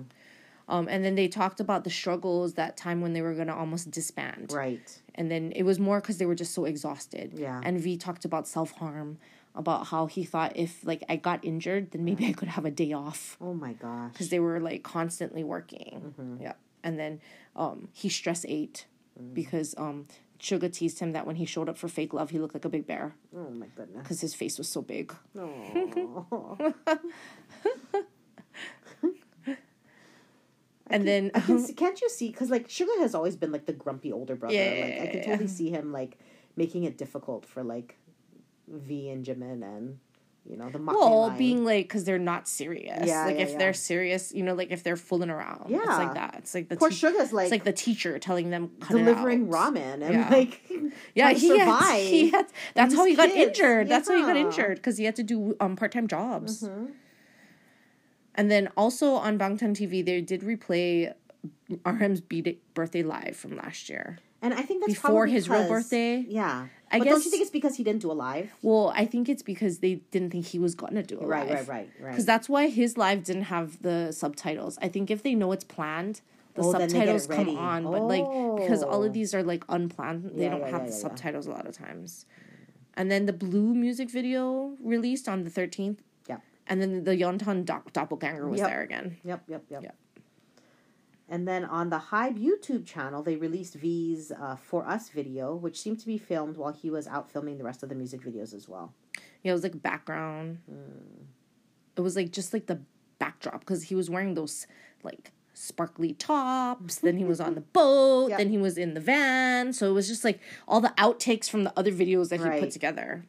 [0.69, 3.89] Um, and then they talked about the struggles that time when they were gonna almost
[3.91, 5.01] disband, Right.
[5.15, 7.33] and then it was more because they were just so exhausted.
[7.35, 7.59] Yeah.
[7.63, 9.17] And V talked about self harm,
[9.55, 12.71] about how he thought if like I got injured, then maybe I could have a
[12.71, 13.37] day off.
[13.41, 14.11] Oh my gosh.
[14.13, 16.13] because they were like constantly working.
[16.17, 16.43] Mm-hmm.
[16.43, 17.19] Yeah, and then
[17.55, 18.85] um, he stress ate
[19.21, 19.33] Mm.
[19.33, 20.07] because um,
[20.41, 22.69] Suga teased him that when he showed up for fake love, he looked like a
[22.69, 24.01] big bear Oh my goodness.
[24.01, 25.13] because his face was so big.
[25.37, 26.73] Oh.
[30.87, 32.29] And then I can see, can't you see?
[32.31, 34.55] Because like Suga has always been like the grumpy older brother.
[34.55, 36.19] Yeah, like I can yeah, totally see him like
[36.57, 37.97] making it difficult for like
[38.67, 39.99] V and Jimin and
[40.49, 41.37] you know the maknae well, line.
[41.37, 43.03] being like because they're not serious.
[43.05, 43.57] Yeah, like yeah, if yeah.
[43.59, 45.61] they're serious, you know, like if they're fooling around.
[45.69, 45.97] it's Yeah.
[45.97, 46.35] like that.
[46.39, 50.01] It's like the poor tea- Suga's like, it's like the teacher telling them delivering ramen
[50.01, 50.61] and like
[51.15, 52.47] Yeah, he had, he had.
[52.73, 53.59] That's how he got kids.
[53.59, 53.87] injured.
[53.87, 56.63] That's how he got injured because he had to do um part time jobs.
[56.63, 56.91] Mhm.
[58.35, 61.13] And then also on Bangtan TV, they did replay
[61.85, 64.19] RM's birthday live from last year.
[64.41, 66.25] And I think that's Before his real birthday?
[66.27, 68.51] Yeah, I but don't guess- you think it's because he didn't do a live?
[68.61, 71.67] Well, I think it's because they didn't think he was gonna do it Right, live.
[71.69, 72.09] right, right, right.
[72.11, 74.77] Because that's why his live didn't have the subtitles.
[74.81, 76.21] I think if they know it's planned,
[76.55, 77.83] the Oh, then they get it subtitles come on.
[77.83, 78.25] But like
[78.61, 79.07] because all Oh.
[79.07, 81.65] of these are like unplanned, they Yeah, don't yeah, have yeah, the subtitles a lot
[81.65, 82.25] of times.
[82.95, 86.01] And then the Blue music video released on the thirteenth.
[86.27, 86.39] Yeah.
[86.67, 88.69] And then the Yeontan doppelganger was Yep.
[88.69, 89.17] there again.
[89.23, 89.83] Yep, yep, yep.
[89.83, 89.95] Yep.
[91.31, 95.79] And then on the Hybe YouTube channel, they released V's uh, For Us video, which
[95.79, 98.53] seemed to be filmed while he was out filming the rest of the music videos
[98.53, 98.93] as well.
[99.41, 100.59] Yeah, it was like background.
[101.95, 102.81] It was like just like the
[103.17, 104.67] backdrop because he was wearing those
[105.03, 106.97] like sparkly tops.
[106.97, 108.31] then he was on the boat.
[108.31, 108.37] Yep.
[108.37, 109.71] Then he was in the van.
[109.71, 112.59] So it was just like all the outtakes from the other videos that he Right.
[112.61, 113.23] put together.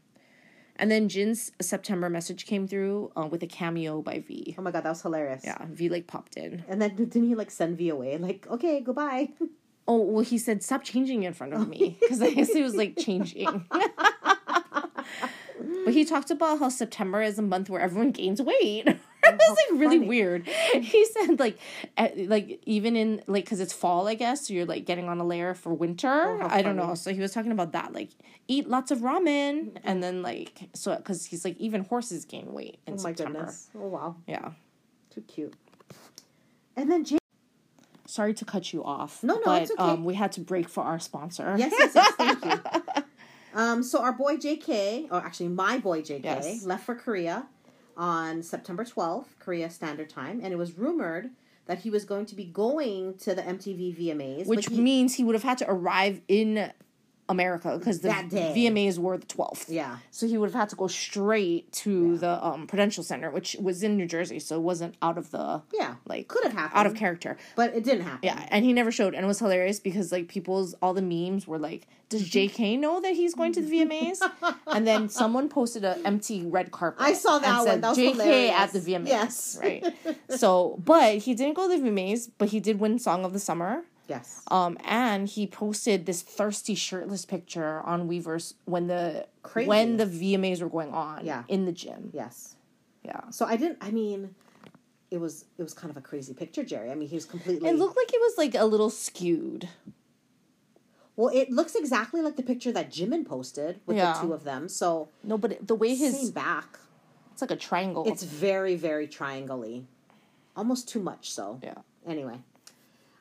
[0.83, 4.57] And then Jin's September message came through uh, with a cameo by V.
[4.59, 5.43] Oh my god, that was hilarious.
[5.45, 6.65] Yeah, V like popped in.
[6.67, 8.19] And then didn't he like send V away?
[8.19, 9.31] Like, okay, goodbye.
[9.89, 12.77] Oh well, he said stop changing in front of me because I guess he was
[12.77, 13.67] like changing.
[13.69, 15.05] but
[15.91, 18.87] he talked about how September is a month where everyone gains weight.
[19.35, 20.09] It was like really funny.
[20.09, 20.49] weird.
[20.75, 21.59] He said like,
[21.97, 25.21] eh, like even in like because it's fall, I guess so you're like getting on
[25.21, 26.09] a layer for winter.
[26.43, 26.95] Oh, I don't know.
[26.95, 28.11] So he was talking about that, like
[28.49, 32.79] eat lots of ramen, and then like so because he's like even horses gain weight
[32.87, 33.39] in oh my September.
[33.41, 33.69] goodness.
[33.75, 34.17] Oh wow.
[34.27, 34.51] Yeah.
[35.11, 35.55] Too cute.
[36.77, 37.19] And then Jay
[38.07, 39.23] Sorry to cut you off.
[39.23, 39.83] No, no, but, it's okay.
[39.83, 41.55] Um, we had to break for our sponsor.
[41.57, 42.61] Yes, yes, yes, thank you.
[43.55, 46.65] Um, so our boy JK, or actually my boy JK, Yes.
[46.65, 47.47] left for Korea
[47.97, 51.31] on September 12th, Korea Standard Time, and it was rumored
[51.67, 55.25] that he was going to be going to the MTV VMAs, which he- means he
[55.25, 56.73] would have had to arrive in
[57.29, 58.53] America because the That day.
[58.57, 59.69] VMAs were the twelfth.
[59.71, 63.57] yeah, So he would have had to go straight to the um, Prudential Center, which
[63.61, 66.79] was in New Jersey, so it wasn't out of the yeah, like could have happened
[66.79, 67.37] out of character.
[67.57, 68.21] but it didn't happen.
[68.23, 71.47] Yeah, and he never showed, and it was hilarious because like people's all the memes
[71.47, 72.77] were like, "Does J.K.
[72.77, 74.19] know that he's going to the VMAs?"
[74.67, 77.03] and then someone posted an empty red carpet.
[77.03, 77.67] I saw that and one.
[77.67, 78.13] said, That was J.K.
[78.13, 78.55] hilarious.
[78.57, 79.07] at the VMAs.
[79.09, 79.59] Yes.
[79.63, 79.85] right.
[80.29, 83.39] So, but he didn't go to the VMAs, but he did win Song of the
[83.41, 83.85] Summer.
[84.15, 89.69] Yes, Um, and he posted this thirsty shirtless picture on Weverse when the Crazy.
[89.69, 91.25] when the VMAs were going on.
[91.25, 91.45] Yeah.
[91.49, 92.11] in the gym.
[92.13, 92.57] yes.
[93.05, 93.79] Yeah, So I didn't.
[93.81, 94.21] I mean,
[95.11, 96.91] it was it was kind of a crazy picture, Jerry.
[96.91, 97.69] I mean, he was completely.
[97.69, 99.69] it looked like it was like a little skewed.
[101.17, 104.13] well, it looks exactly like the picture that Jimin posted with Yeah.
[104.15, 104.69] the two of them.
[104.69, 106.79] So No, but it- the way his back.
[107.33, 108.05] it's like a triangle.
[108.07, 109.83] It's very, very triangle-y.
[110.57, 111.59] Almost too much so.
[111.63, 111.75] yeah.
[112.07, 112.39] Anyway.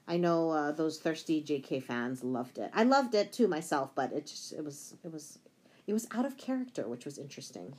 [0.07, 2.69] I know uh, those thirsty JK fans loved it.
[2.73, 5.39] I loved it too myself, but it just it was it was
[5.87, 7.73] it was out of character, which was interesting.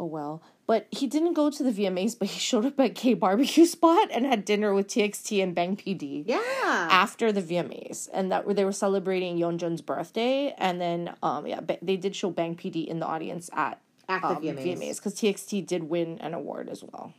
[0.00, 3.14] Oh well, but he didn't go to the VMAs, but he showed up at K
[3.14, 6.22] barbecue spot and had dinner with TXT and Bang PD.
[6.26, 6.88] Yeah.
[6.90, 11.60] after the VMAs, and that where they were celebrating Yeonjun's birthday, and then um yeah,
[11.82, 14.96] they did show Bang PD in the audience at At the um, VMAs.
[14.96, 17.12] because TXT did win an award as well.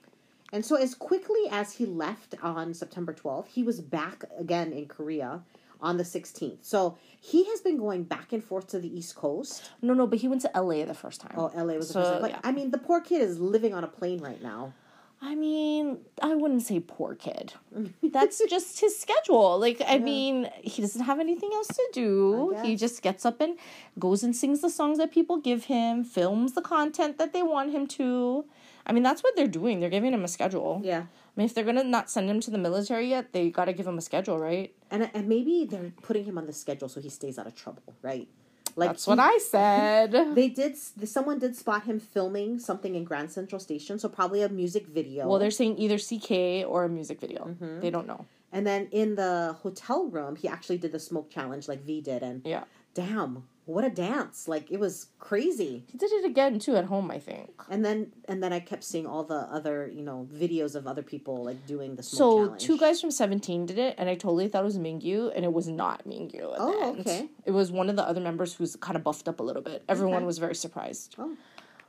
[0.51, 4.88] And so as quickly as he left on September 12th, he was back again in
[4.88, 5.41] Korea
[5.81, 6.57] on the 16th.
[6.62, 9.69] So he has been going back and forth to the East Coast.
[9.81, 11.33] No, no, but he went to LA the first time.
[11.38, 12.21] Oh, LA was the So, first time.
[12.21, 12.39] But yeah.
[12.43, 14.73] I mean, the poor kid is living on a plane right now.
[15.21, 17.53] I mean, I wouldn't say poor kid.
[18.03, 19.59] That's just his schedule.
[19.59, 22.57] Like, I mean, he doesn't have anything else to do.
[22.63, 23.57] He just gets up and
[23.97, 27.71] goes and sings the songs that people give him, films the content that they want
[27.71, 28.45] him to.
[28.89, 29.80] I mean, that's what they're doing.
[29.80, 30.82] They're giving him a schedule.
[30.84, 31.02] Yeah.
[31.02, 33.88] I mean, if they're gonna not send him to the military yet, they gotta give
[33.88, 34.73] him a schedule, right?
[34.91, 37.84] And and maybe they're putting him on the schedule so he stays out of trouble,
[38.02, 38.28] right?
[38.75, 40.12] Like That's he- what I said.
[40.39, 40.75] They did.
[40.78, 45.28] Someone did spot him filming something in Grand Central Station, so probably a music video.
[45.28, 47.41] well, they're saying either CK or a music video.
[47.45, 47.80] Mm-hmm.
[47.82, 48.25] They don't know.
[48.52, 52.21] and then in the hotel room, he actually did the smoke challenge like V did,
[52.23, 54.47] and Yeah, damn, what a dance!
[54.47, 55.84] Like it was crazy.
[55.91, 57.12] he did it again too at home.
[57.12, 57.49] I think.
[57.69, 61.03] And then and then I kept seeing all the other you know videos of other
[61.03, 62.62] people like doing the So challenge.
[62.63, 65.53] two guys from Seventeen did it, and I totally thought it was Mingyu, and it
[65.53, 66.53] was not Mingyu.
[66.58, 67.29] Oh, okay.
[67.45, 69.84] It was one of the other members who's kind of buffed up a little bit.
[69.88, 70.25] Everyone Okay.
[70.25, 71.15] was very surprised.
[71.19, 71.36] Oh.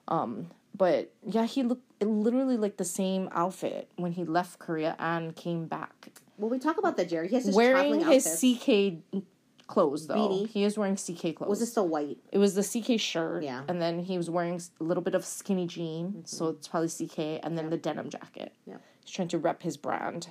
[0.08, 5.34] Um, but yeah, he looked literally like the same outfit when he left Korea and
[5.36, 6.10] came back.
[6.38, 7.28] Well, we talk about that, Jerry.
[7.28, 8.24] He has his wearing his.
[8.24, 9.02] CK
[9.70, 10.16] clothes though.
[10.16, 10.48] Beanie.
[10.48, 11.48] He is wearing CK clothes.
[11.48, 12.18] Was it still white?
[12.32, 13.42] It was the CK shirt.
[13.44, 13.62] Yeah.
[13.68, 17.40] And then he was wearing a little bit of skinny jean, so it's probably CK,
[17.44, 18.52] and then the denim jacket.
[18.66, 18.76] Yeah.
[19.04, 20.28] He's trying to rep his brand.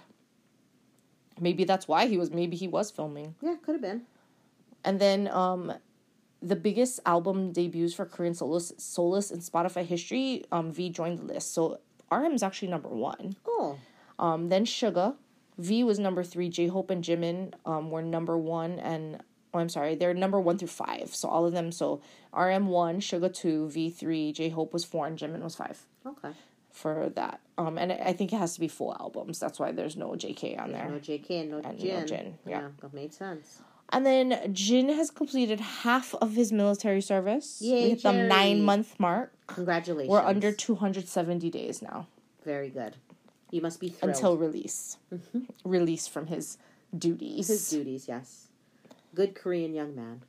[1.39, 2.31] Maybe that's why he was.
[2.31, 3.35] Maybe he was filming.
[3.41, 4.01] Yeah, could have been.
[4.83, 5.73] And then um,
[6.41, 10.43] the biggest album debuts for Korean soloists, soloists in Spotify history.
[10.51, 11.79] Um, V joined the list, so
[12.11, 13.35] RM is actually number one.
[13.47, 13.77] Oh,
[14.17, 15.15] Um, then Suga,
[15.57, 16.49] V was number three.
[16.49, 19.21] J Hope and Jimin um, were number one, and
[19.53, 21.13] oh, I'm sorry, they're number one through five.
[21.13, 21.71] So all of them.
[21.71, 22.01] So
[22.35, 26.31] RM one, Suga two, V three, J Hope was four, and Jimin was five okay.
[26.71, 27.39] for that.
[27.57, 29.39] Um, and I think it has to be full albums.
[29.39, 30.89] That's why there's no JK on there.
[30.89, 32.07] No JK and no And no Jin.
[32.07, 32.67] Jin, yeah.
[32.81, 33.59] that made sense.
[33.91, 37.59] And then Jin has completed half of his military service.
[37.59, 39.33] Yay, we hit the nine month mark.
[39.47, 40.11] Congratulations.
[40.11, 42.07] We're under 270 days now
[42.45, 42.95] Very good.
[43.51, 44.15] You must be thrilled.
[44.15, 44.97] until release.
[45.11, 45.39] Mm-hmm.
[45.67, 46.59] Release from his
[46.95, 47.47] duties.
[47.47, 48.48] His duties, yes.
[49.19, 50.21] Good Korean young man.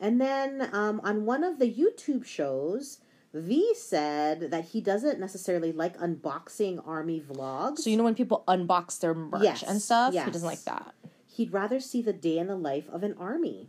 [0.00, 3.00] And then um, on one of the YouTube shows,
[3.34, 7.80] V said that he doesn't necessarily like unboxing army vlogs.
[7.80, 10.94] so you know when people unbox their merch Yes, and stuff, he doesn't like that.
[11.26, 13.68] He'd rather see the day in the life of an army.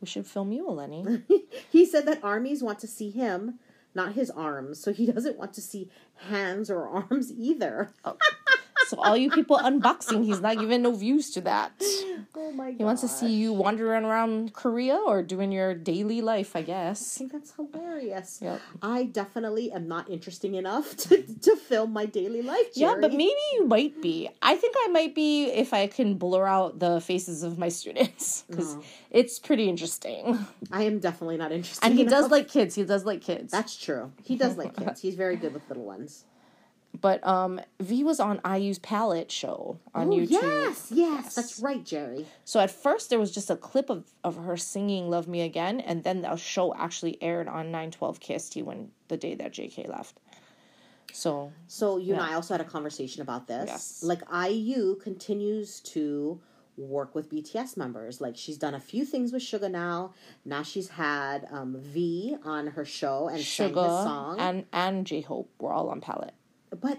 [0.00, 1.24] We should film you, Eleni.
[1.70, 3.58] he said that armies want to see him,
[3.94, 4.80] not his arms.
[4.80, 5.90] So he doesn't want to see
[6.30, 7.92] hands or arms either.
[8.94, 11.72] so all you people unboxing, he's not giving no views to that.
[12.36, 12.78] Oh my god.
[12.78, 17.16] He wants to see you wandering around Korea or doing your daily life, I guess.
[17.16, 18.40] I think that's hilarious.
[18.42, 18.60] Yep.
[18.82, 22.66] I definitely am not interesting enough to, to film my daily life.
[22.74, 24.28] Yeah, but maybe you might be.
[24.42, 28.42] I think I might be if I can blur out the faces of my students
[28.50, 28.82] because Oh.
[29.10, 30.44] it's pretty interesting.
[30.72, 31.84] I am definitely not interested.
[31.84, 32.10] And he enough.
[32.22, 32.74] does like kids.
[32.74, 33.52] He does like kids.
[33.52, 34.10] That's true.
[34.24, 35.00] He does like kids.
[35.00, 36.24] He's very good with little ones.
[37.00, 40.30] But um, V was on IU's Palette show on Oh, YouTube.
[40.30, 42.24] yes, yes, that's right, Jerry.
[42.44, 45.80] So at first there was just a clip of, of her singing "Love Me Again,"
[45.80, 49.88] and then the show actually aired on nine twelve KST when the day that JK
[49.88, 50.20] left.
[51.12, 53.66] So So you and I also had a conversation about this.
[53.68, 54.02] Yes.
[54.02, 56.40] Like IU continues to
[56.76, 58.20] work with BTS members.
[58.20, 60.12] Like she's done a few things with Suga now.
[60.44, 64.38] Now she's had um, V on her show and sang his song.
[64.40, 66.34] and and J Hope were all on Palette.
[66.80, 66.98] But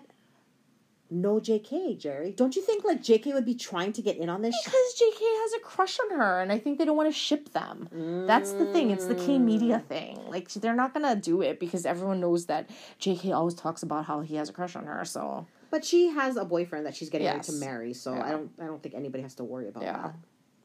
[1.12, 2.32] no JK, Jerry.
[2.32, 4.56] Don't you think like JK would be trying to get in on this?
[4.66, 7.54] Because JK has a crush on her, and I think they don't want to ship
[7.54, 7.88] them.
[8.28, 8.90] That's the thing.
[8.92, 10.20] It's the K media thing.
[10.28, 14.22] Like they're not gonna do it because everyone knows that JK always talks about how
[14.22, 15.06] he has a crush on her.
[15.06, 18.26] So But she has a boyfriend that she's getting ready to marry, so Yeah.
[18.26, 20.16] I don't I don't think anybody has to worry about yeah, that.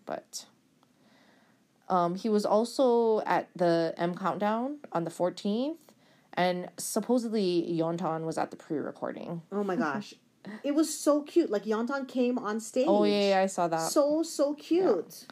[0.07, 0.47] but
[1.89, 5.79] um, he was also at the M Countdown on the fourteenth,
[6.35, 9.43] and supposedly Yeontan was at the pre-recording.
[9.53, 10.15] Oh my gosh.
[10.65, 11.51] it was so cute.
[11.51, 12.87] Like Yeontan came on stage.
[12.89, 13.91] Oh yeah, yeah I saw that.
[13.91, 15.27] So so cute.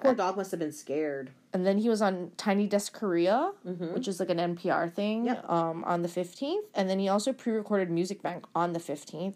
[0.00, 1.30] Poor dog must have been scared.
[1.52, 5.50] and then he was on Tiny Desk Korea, which is like an NPR thing, Yep.
[5.50, 6.62] um, on the 15th.
[6.74, 9.34] And then he also pre recorded Music Bank on the 15th.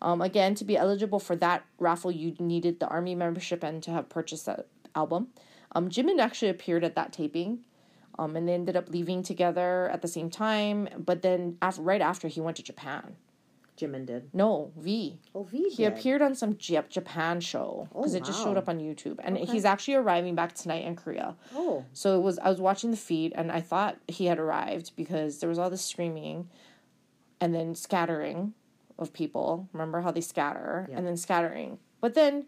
[0.00, 3.90] Um, again, to be eligible for that raffle, you needed the Army membership and to
[3.90, 5.28] have purchased that album.
[5.72, 7.58] Um, Jimin actually appeared at that taping.
[8.18, 10.88] Um, and they ended up leaving together at the same time.
[10.98, 13.16] But then, after, right after, he went to Japan.
[13.78, 14.30] Jimin did.
[14.34, 15.20] No, V.
[15.36, 15.92] Oh, V He did.
[15.92, 19.18] appeared on some Jap- Japan show because it just showed up on YouTube.
[19.22, 19.46] And Okay.
[19.52, 21.36] he's actually arriving back tonight in Korea.
[21.54, 24.96] Oh, So it was I was watching the feed and I thought he had arrived
[24.96, 26.48] because there was all this screaming
[27.40, 28.52] and then scattering
[28.98, 29.68] of people.
[29.72, 30.96] Remember how they scatter Yeah.
[30.98, 31.78] and then scattering.
[32.00, 32.46] But then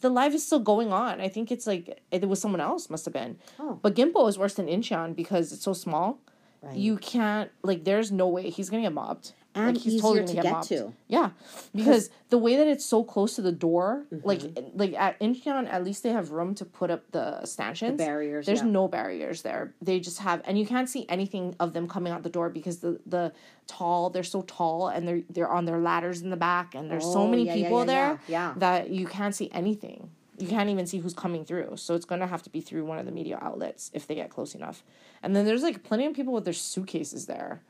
[0.00, 1.20] the live is still going on.
[1.20, 3.38] I think it's like it was someone else must have been.
[3.58, 3.78] Oh.
[3.82, 6.18] But Gimpo is worse than Incheon because it's so small.
[6.62, 6.76] right.
[6.76, 9.32] You can't like there's no way he's gonna get mobbed.
[9.56, 10.92] And like, he's easier totally gonna get get, to.
[11.08, 11.30] Yeah,
[11.74, 14.78] because the way that it's so close to the door, like Mm-hmm.
[14.78, 17.98] like at Incheon, at least they have room to put up the stanchions.
[17.98, 18.66] barriers, There's yeah.
[18.68, 19.74] no barriers there.
[19.82, 22.78] They just have, and you can't see anything of them coming out the door because
[22.78, 23.32] the the
[23.66, 27.04] tall, they're so tall, and they're they're on their ladders in the back, and there's
[27.04, 28.54] so Oh, many yeah, people yeah, there yeah.
[28.56, 30.10] that you can't see anything.
[30.38, 31.76] You can't even see who's coming through.
[31.76, 34.28] So it's gonna have to be through one of the media outlets if they get
[34.28, 34.84] close enough.
[35.22, 37.62] And then there's like plenty of people with their suitcases there.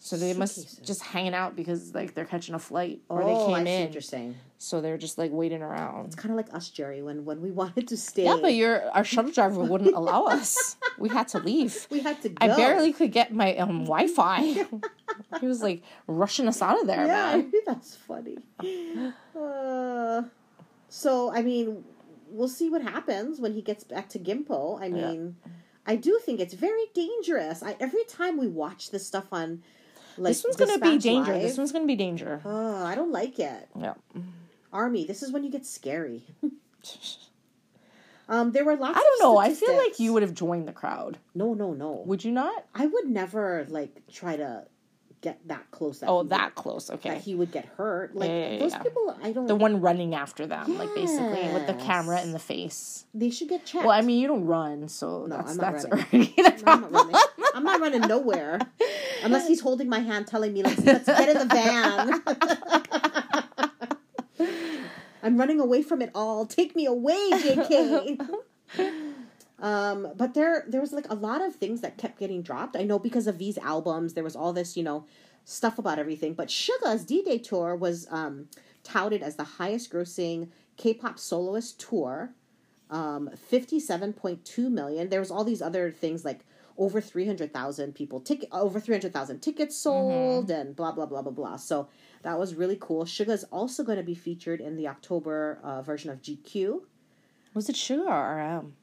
[0.00, 0.86] So they must Suitcases.
[0.86, 4.20] just hanging out because like they're catching a flight or oh, they I came see
[4.22, 4.28] in.
[4.28, 4.36] what.
[4.58, 6.06] So they're just like waiting around.
[6.06, 8.24] It's kind of like us, Jerry, when when we wanted to stay.
[8.24, 10.76] Yeah, but your our shuttle driver wouldn't allow us.
[10.98, 11.86] We had to leave.
[11.90, 12.36] we had to go.
[12.40, 14.40] I barely could get my um Wi-Fi.
[15.40, 17.52] he was like rushing us out of there, Yeah, man.
[17.66, 18.38] that's funny.
[19.36, 20.22] Uh,
[20.88, 21.84] so I mean,
[22.30, 24.80] we'll see what happens when he gets back to Gimpo.
[24.80, 25.36] I mean,
[25.86, 27.62] I do think it's very dangerous.
[27.62, 29.62] I every time we watch this stuff on,
[30.18, 31.32] like This one's gonna be danger.
[31.32, 32.40] Live, This one's gonna be danger.
[32.44, 33.68] Oh, I don't like it.
[33.78, 33.94] Yeah.
[34.72, 36.24] Army, this is when you get scary.
[38.28, 38.96] um, there were lots.
[38.96, 38.96] Of.
[38.96, 39.38] I don't know.
[39.38, 41.18] I feel like you would have joined the crowd.
[41.34, 42.02] No, no, no.
[42.06, 42.66] Would you not?
[42.74, 44.66] I would never like try to
[45.20, 45.98] get that close.
[46.00, 46.88] That Oh, that close.
[46.90, 47.18] would, that Okay.
[47.20, 48.14] he would get hurt.
[48.14, 49.46] Like Yeah, yeah, those people, I don't.
[49.46, 53.04] The one running after them, like basically with the camera in the face.
[53.14, 53.84] they should get checked.
[53.84, 56.34] Well, I mean, you don't run, so No, that's I'm not that's running.
[56.38, 57.16] No, I'm not running.
[57.54, 58.60] I'm not running nowhere
[59.22, 62.22] unless he's holding my hand, telling me, "Let's let's get in the van."
[65.22, 66.46] I'm running away from it all.
[66.46, 68.18] Take me away, J.K.
[69.60, 72.76] um, but there there was like a lot of things that kept getting dropped.
[72.76, 75.06] I know because of these albums, there was all this, you know,
[75.44, 76.34] stuff about everything.
[76.34, 78.48] But Suga's D Day tour was um,
[78.84, 82.34] touted as the highest grossing K-pop soloist tour
[82.90, 86.40] um 57.2 million there was all these other things like
[86.78, 91.56] over 300,000 people ticket over 300,000 tickets sold and blah blah blah blah blah.
[91.56, 91.88] So
[92.22, 93.04] that was really cool.
[93.04, 96.82] Suga is also going to be featured in the October uh, version of GQ.
[97.52, 98.74] Was it Suga or RM?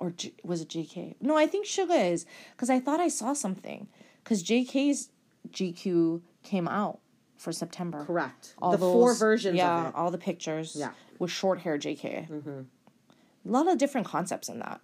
[0.00, 1.16] Or G- was it JK?
[1.20, 3.86] No, I think Suga is because I thought I saw something
[4.24, 5.10] because JK's
[5.50, 6.98] GQ came out
[7.36, 8.04] for September.
[8.04, 8.54] Correct.
[8.60, 9.94] All the four versions yeah, of it.
[9.94, 10.74] all the pictures.
[10.78, 10.90] Yeah.
[11.18, 12.28] with short hair JK.
[12.28, 12.60] Mm-hmm.
[13.46, 14.80] A lot of different concepts in that.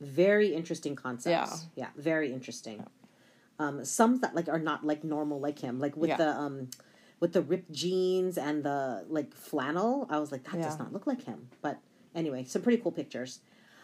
[0.00, 1.66] Very interesting concepts.
[1.74, 1.84] Yeah.
[1.84, 2.86] Yeah, very interesting.
[3.58, 6.16] Um, some that like are not like normal like him, like with Yeah.
[6.16, 6.70] the um,
[7.18, 10.06] with the ripped jeans and the like flannel.
[10.08, 11.48] I was like, that does not look like him.
[11.60, 11.78] But
[12.14, 13.40] anyway, some pretty cool pictures.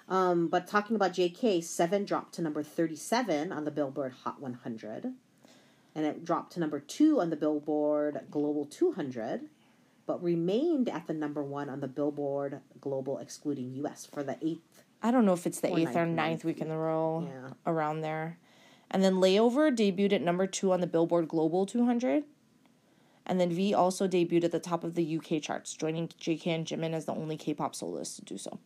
[0.09, 5.12] Um, but talking about J.K., Seven dropped to number thirty-seven on the Billboard Hot 100,
[5.95, 9.49] and it dropped to number two on the Billboard Global 200,
[10.07, 14.07] but remained at the number one on the Billboard Global excluding U.S.
[14.07, 14.85] for the eighth.
[15.03, 17.29] I don't know if it's the Or eighth or ninth, ninth week in a row,
[17.29, 17.51] Yeah.
[17.66, 18.38] around there.
[18.90, 22.23] And then Layover debuted at number two on the Billboard Global 200.
[23.27, 26.67] And then V also debuted at the top of the UK charts, joining JK and
[26.67, 28.59] Jimin as the only K-pop soloist to do so.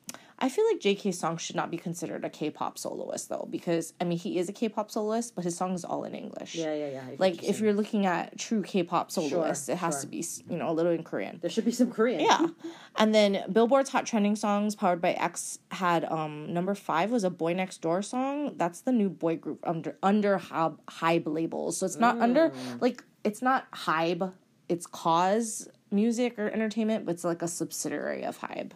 [0.42, 4.04] I feel like JK's song should not be considered a K-pop soloist though, because I
[4.04, 6.54] mean he is a K-pop soloist, but his song is all in English.
[6.54, 7.02] Yeah, yeah, yeah.
[7.18, 10.00] Like if you're looking at true K-pop soloists, it has sure.
[10.02, 11.38] to be you know a little in Korean.
[11.42, 12.20] there should be some Korean.
[12.20, 12.46] Yeah.
[12.96, 17.30] And then Billboard's Hot Trending Songs powered by X had um number 5 was a
[17.30, 18.54] Boy Next Door song.
[18.56, 21.78] That's the new boy group under under Hybe, Hybe labels.
[21.78, 24.32] So it's not under like it's not Hybe,
[24.70, 28.70] it's KOZ Music or Entertainment, but it's like a subsidiary of Hybe.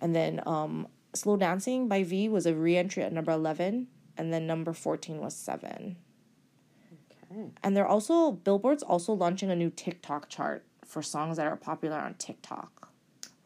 [0.00, 4.46] And then um Slow Dancing by V was a re-entry at number 11 and then
[4.46, 5.96] number 14 was 7.
[7.30, 7.50] Okay.
[7.62, 11.96] And they're also Billboard's also launching a new TikTok chart for songs that are popular
[11.98, 12.88] on TikTok.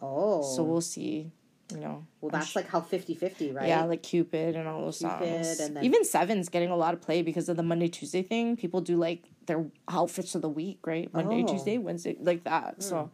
[0.00, 0.42] Oh.
[0.42, 1.30] So we'll see,
[1.72, 2.06] you know.
[2.20, 3.68] well, that's su- like how 50-50, right?
[3.68, 5.60] yeah, like Cupid and all those Cupid, songs.
[5.60, 8.56] and then- Even Seven's getting a lot of play because of the Monday Tuesday thing.
[8.56, 11.12] People do like their outfits of the week, right?
[11.12, 11.46] Monday, Oh.
[11.52, 12.82] Tuesday, Wednesday, like that.
[12.82, 13.10] So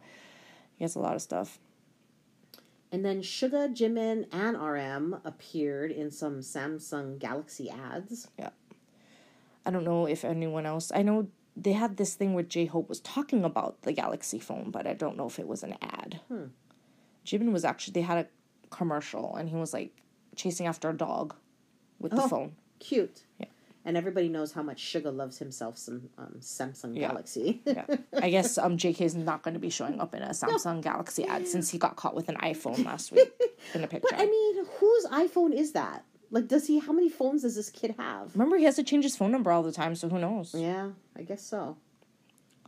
[0.75, 1.59] he has a lot of stuff.
[2.91, 8.27] And then Suga, Jimin, and RM appeared in some Samsung Galaxy ads.
[8.37, 8.49] Yeah.
[9.65, 10.91] I don't know if anyone else.
[10.93, 14.69] I know they had this thing where J Hope was talking about the Galaxy phone,
[14.71, 16.19] but I don't know if it was an ad.
[16.27, 16.45] Hmm.
[17.25, 18.27] Jimin was actually they had a
[18.69, 19.95] commercial and he was like
[20.35, 21.33] chasing after a dog
[21.99, 22.27] with the Oh.
[22.27, 22.55] phone.
[22.79, 23.23] Cute.
[23.39, 23.45] Yeah.
[23.85, 27.09] And everybody knows how much Suga loves himself some um, Samsung Yeah.
[27.09, 27.61] Galaxy.
[27.65, 27.85] Yeah.
[28.21, 31.25] I guess um JK is not going to be showing up in a Samsung Galaxy
[31.25, 33.31] ad since he got caught with an iPhone last week
[33.73, 34.07] in a picture.
[34.09, 36.05] but I mean, whose iPhone is that?
[36.31, 36.79] Like, does he?
[36.79, 38.31] How many phones does this kid have?
[38.33, 40.55] Remember, he has to change his phone number all the time, so who knows?
[40.57, 41.77] Yeah, I guess so.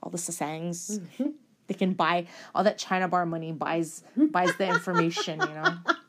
[0.04, 1.00] All the sasangs.
[1.00, 1.30] Mm-hmm.
[1.68, 5.74] They can buy all that China bar money buys buys the information, you know.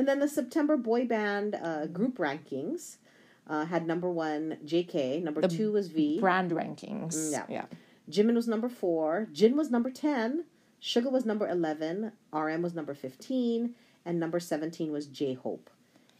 [0.00, 2.96] And then the September boy band uh, group rankings
[3.46, 7.30] uh, had number one JK, number two was V, Brand rankings.
[7.30, 7.44] Yeah.
[7.50, 7.64] yeah.
[8.10, 10.46] Jimin was number four, Jin was number ten,
[10.80, 13.74] Suga was number eleven, RM was number fifteen,
[14.06, 15.68] and number seventeen was J Hope.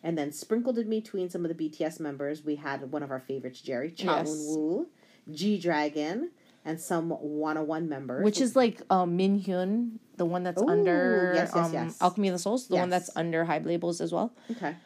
[0.02, 3.18] And then sprinkled in between some of the BTS members, we had one of our
[3.20, 4.28] favorites, Jerry Cha Yes.
[4.28, 4.88] Woo,
[5.32, 6.32] G Dragon,
[6.66, 8.24] and some 101 members.
[8.24, 11.96] Which is like um, Min Hyun, the one that's Ooh, under yes, yes, um, yes.
[12.02, 14.32] Alchemy of the Souls, the one that's under Hybe labels as well.
[14.50, 14.76] okay.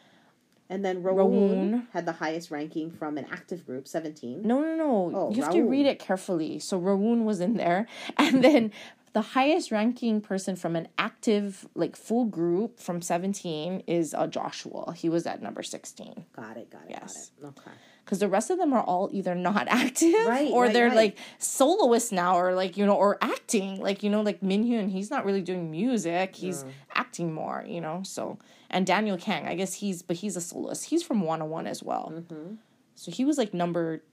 [0.69, 1.85] And then Rowoon.
[1.93, 4.41] had the highest ranking from an active group, 17.
[4.43, 5.11] No, no, no.
[5.13, 6.57] Oh, you have to read it carefully.
[6.57, 7.85] So Rowoon was in there,
[8.17, 8.71] and then
[9.13, 14.93] the highest ranking person from an active, like full group from seventeen is uh, Joshua.
[14.95, 16.25] He was at number sixteen.
[16.35, 17.31] Got it, got it, Yes.
[17.41, 17.59] got it.
[17.59, 17.77] Okay.
[18.05, 20.95] Because the rest of them are all either not active Right, or right, they're right.
[20.95, 23.81] like soloists now or like you know or acting.
[23.81, 26.35] Like you know like Minhyun he's not really doing music.
[26.35, 26.63] He's
[26.93, 28.37] acting more you know so.
[28.69, 30.85] And Daniel Kang I guess he's but he's a soloist.
[30.85, 32.13] He's from 101 as well.
[32.15, 32.55] Mm-hmm.
[32.95, 34.03] so he was like number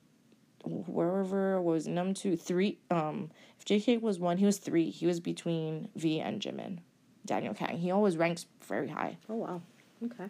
[0.64, 4.90] wherever was number two three um if JK was one he was three.
[4.90, 6.78] He was between V and Jimin.
[7.24, 7.78] Daniel Kang.
[7.78, 9.16] He always ranks very high.
[9.28, 9.62] Oh, wow.
[10.04, 10.24] Okay.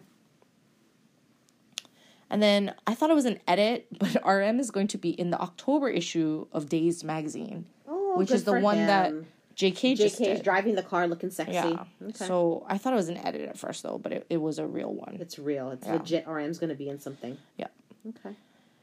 [2.33, 5.29] And then I thought it was an edit, but RM is going to be in
[5.29, 9.27] the October issue of Dazed magazine, Oh, which is the one that him.
[9.55, 11.53] JK just JK is driving the car looking sexy.
[11.53, 11.83] yeah.
[12.01, 12.25] Okay.
[12.25, 14.65] So I thought it was an edit at first though, but it, it was a
[14.65, 15.17] real one.
[15.19, 15.69] it's real.
[15.69, 15.93] It's Yeah.
[15.93, 16.25] legit.
[16.27, 17.37] RM's going to be in something.
[17.57, 17.67] Yeah.
[18.09, 18.35] Okay.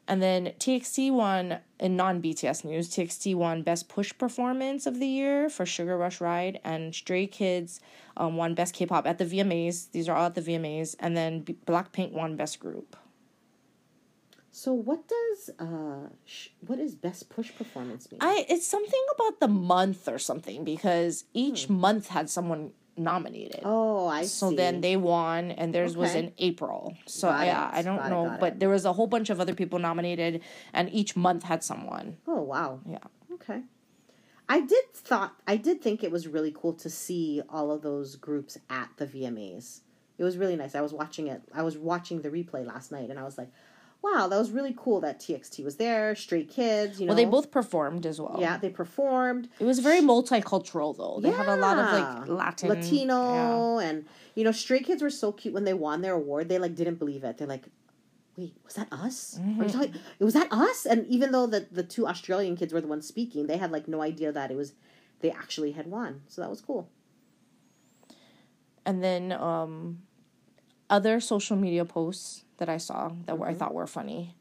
[0.07, 2.89] And then TXT won in non BTS news.
[2.89, 7.81] TXT won Best Push Performance of the Year for Sugar Rush Ride, and Stray Kids
[8.17, 9.91] um, won Best K-pop at the VMAs.
[9.93, 12.97] These are all at the VMAs, and then B- Blackpink won Best Group.
[14.53, 18.19] So what does uh sh- what is best push performance mean?
[18.21, 21.75] I it's something about the month or something because each Hmm.
[21.75, 23.61] month had someone nominated.
[23.65, 24.29] Oh, I see.
[24.29, 24.57] So see.
[24.57, 26.19] then they won, and theirs was Okay.
[26.19, 26.97] in April.
[27.07, 28.61] So Got yeah, it, I don't got know, got but it.
[28.61, 30.43] there was a whole bunch of other people nominated,
[30.73, 32.17] and each month had someone.
[32.27, 32.81] Oh wow.
[32.87, 32.99] Yeah.
[33.35, 33.63] Okay.
[34.49, 38.17] I did thought I did think it was really cool to see all of those
[38.17, 39.81] groups at the VMAs.
[40.19, 40.75] It was really nice.
[40.75, 41.41] I was watching it.
[41.55, 43.51] I was watching the replay last night, and I was like,
[44.03, 46.15] "Wow, that was really cool that TXT was there.
[46.15, 48.39] Stray Kids, you know." Well, they both performed as well.
[48.41, 49.49] Yeah, they performed.
[49.59, 51.21] It was very multicultural though.
[51.21, 53.89] They had a lot of like Latin, Latino, yeah.
[53.89, 56.49] and you know, Stray Kids were so cute when they won their award.
[56.49, 57.39] They like didn't believe it.
[57.39, 57.67] They're like,
[58.37, 59.39] "Wait, was that us?
[59.41, 59.61] Mm-hmm.
[59.61, 62.81] Are you talking- Was that us?" And even though the the two Australian kids were
[62.81, 64.73] the ones speaking, they had like no idea that it was
[65.21, 66.23] they actually had won.
[66.29, 66.89] So that was cool.
[68.87, 70.03] And then um,
[70.89, 73.59] other social media posts that I saw that were, I Mm-hmm.
[73.59, 74.37] thought were funny,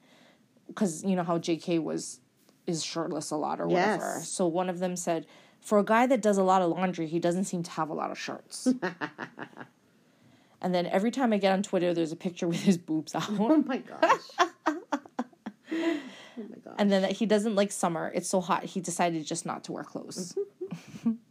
[0.68, 1.80] because you know how J.K.
[1.80, 2.20] was
[2.68, 4.16] is shirtless a lot or whatever.
[4.20, 4.30] Yes.
[4.30, 5.26] So one of them said,
[5.60, 7.94] "For a guy that does a lot of laundry, he doesn't seem to have a
[7.96, 8.68] lot of shirts."
[10.62, 13.30] and then every time I get on Twitter, there's a picture with his boobs out.
[13.32, 14.22] Oh my gosh.
[14.40, 14.82] oh
[16.38, 16.76] my gosh.
[16.78, 18.12] and then that he doesn't like summer.
[18.14, 18.64] It's so hot.
[18.66, 20.38] He decided just not to wear clothes.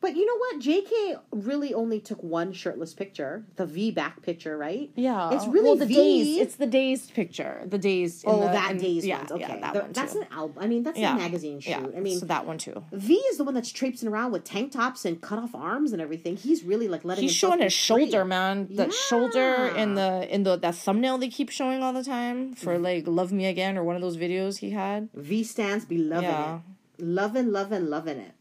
[0.00, 0.60] But you know what?
[0.60, 4.90] JK really only took one shirtless picture, the V back picture, right?
[4.94, 5.94] Yeah, It's really well, the V.
[5.94, 6.36] days.
[6.38, 7.62] It's the days picture.
[7.66, 8.22] The days.
[8.22, 9.32] in Oh, the- that in- days yeah, ones.
[9.32, 10.20] Okay, yeah, that The- one that's too.
[10.20, 10.56] an album.
[10.60, 11.14] I mean, that's Yeah.
[11.16, 11.70] a magazine shoot.
[11.70, 12.84] Yeah, I mean, so that one too.
[12.92, 16.00] V is the one that's traipsing around with tank tops and cut off arms and
[16.00, 16.36] everything.
[16.36, 17.22] He's really like letting.
[17.22, 18.04] He's showing his free.
[18.04, 18.68] shoulder, man.
[18.70, 22.74] That shoulder in the in the that thumbnail they keep showing all the time for
[22.74, 22.84] mm-hmm.
[22.84, 25.08] like "Love Me Again" or one of those videos he had.
[25.14, 28.32] V stands be loving it, loving, loving, loving it.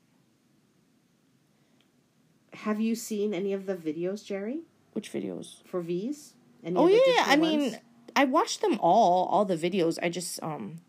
[2.64, 4.62] Have you seen any of the videos, Jerry,
[4.94, 5.64] Which videos?
[5.66, 6.34] for V's?
[6.64, 7.78] Any Oh yeah, I mean.
[8.16, 10.00] I watched them all, all the videos.
[10.02, 10.82] I just um,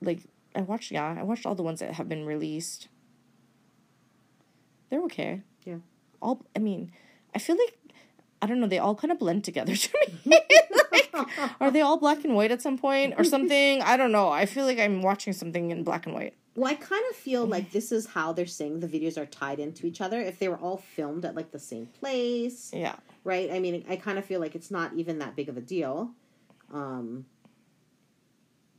[0.00, 0.22] like
[0.56, 2.88] I watched, yeah, I watched all the ones that have been released.
[4.90, 5.42] They're okay.
[5.64, 5.76] Yeah.
[6.20, 6.90] All, I mean,
[7.32, 7.78] I feel like
[8.42, 8.66] I don't know.
[8.66, 9.88] They all kind of blend together to
[10.24, 10.40] me.
[10.92, 11.14] like,
[11.60, 13.80] are they all black and white at some point or something?
[13.82, 14.30] I don't know.
[14.30, 16.34] I feel like I'm watching something in black and white.
[16.54, 19.58] Well, I kind of feel like this is how they're saying the videos are tied
[19.58, 20.20] into each other.
[20.20, 22.96] If they were all filmed at like the same place, Yeah.
[23.24, 23.50] right?
[23.50, 26.10] I mean, I kind of feel like it's not even that big of a deal.
[26.72, 27.24] Um,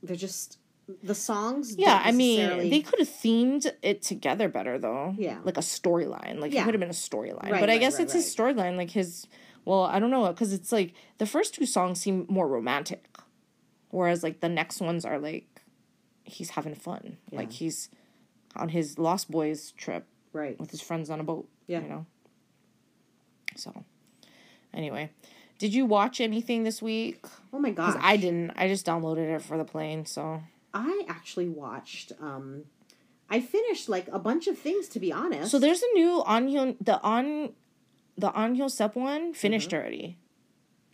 [0.02, 0.58] they're just
[1.02, 1.74] the songs.
[1.76, 5.14] Yeah, I mean, they could have themed it together better though.
[5.18, 5.38] Yeah.
[5.42, 6.38] like a storyline.
[6.40, 6.60] Like Yeah.
[6.62, 7.50] it could have been a storyline.
[7.50, 8.76] Right, but I right, guess right, it's his storyline.
[8.76, 9.26] Like his,
[9.64, 13.04] well, I don't know, because it's like the first two songs seem more romantic,
[13.90, 15.48] whereas like the next ones are like
[16.24, 17.18] he's having fun.
[17.30, 17.88] Like he's
[18.56, 20.58] on his Lost Boys trip right.
[20.58, 21.48] with his friends on a boat.
[21.66, 21.80] Yeah.
[21.80, 22.06] you know.
[23.56, 23.84] So,
[24.72, 25.10] anyway,
[25.58, 27.24] did you watch anything this week?
[27.52, 27.96] Oh my god.
[28.00, 28.52] I didn't.
[28.56, 30.06] I just downloaded it for the plane.
[30.06, 32.12] So I actually watched.
[32.20, 32.64] Um,
[33.30, 35.50] I finished like a bunch of things to be honest.
[35.50, 37.52] So there's a new Anhyun the on
[38.16, 40.18] the Anhyo Sep one finished already.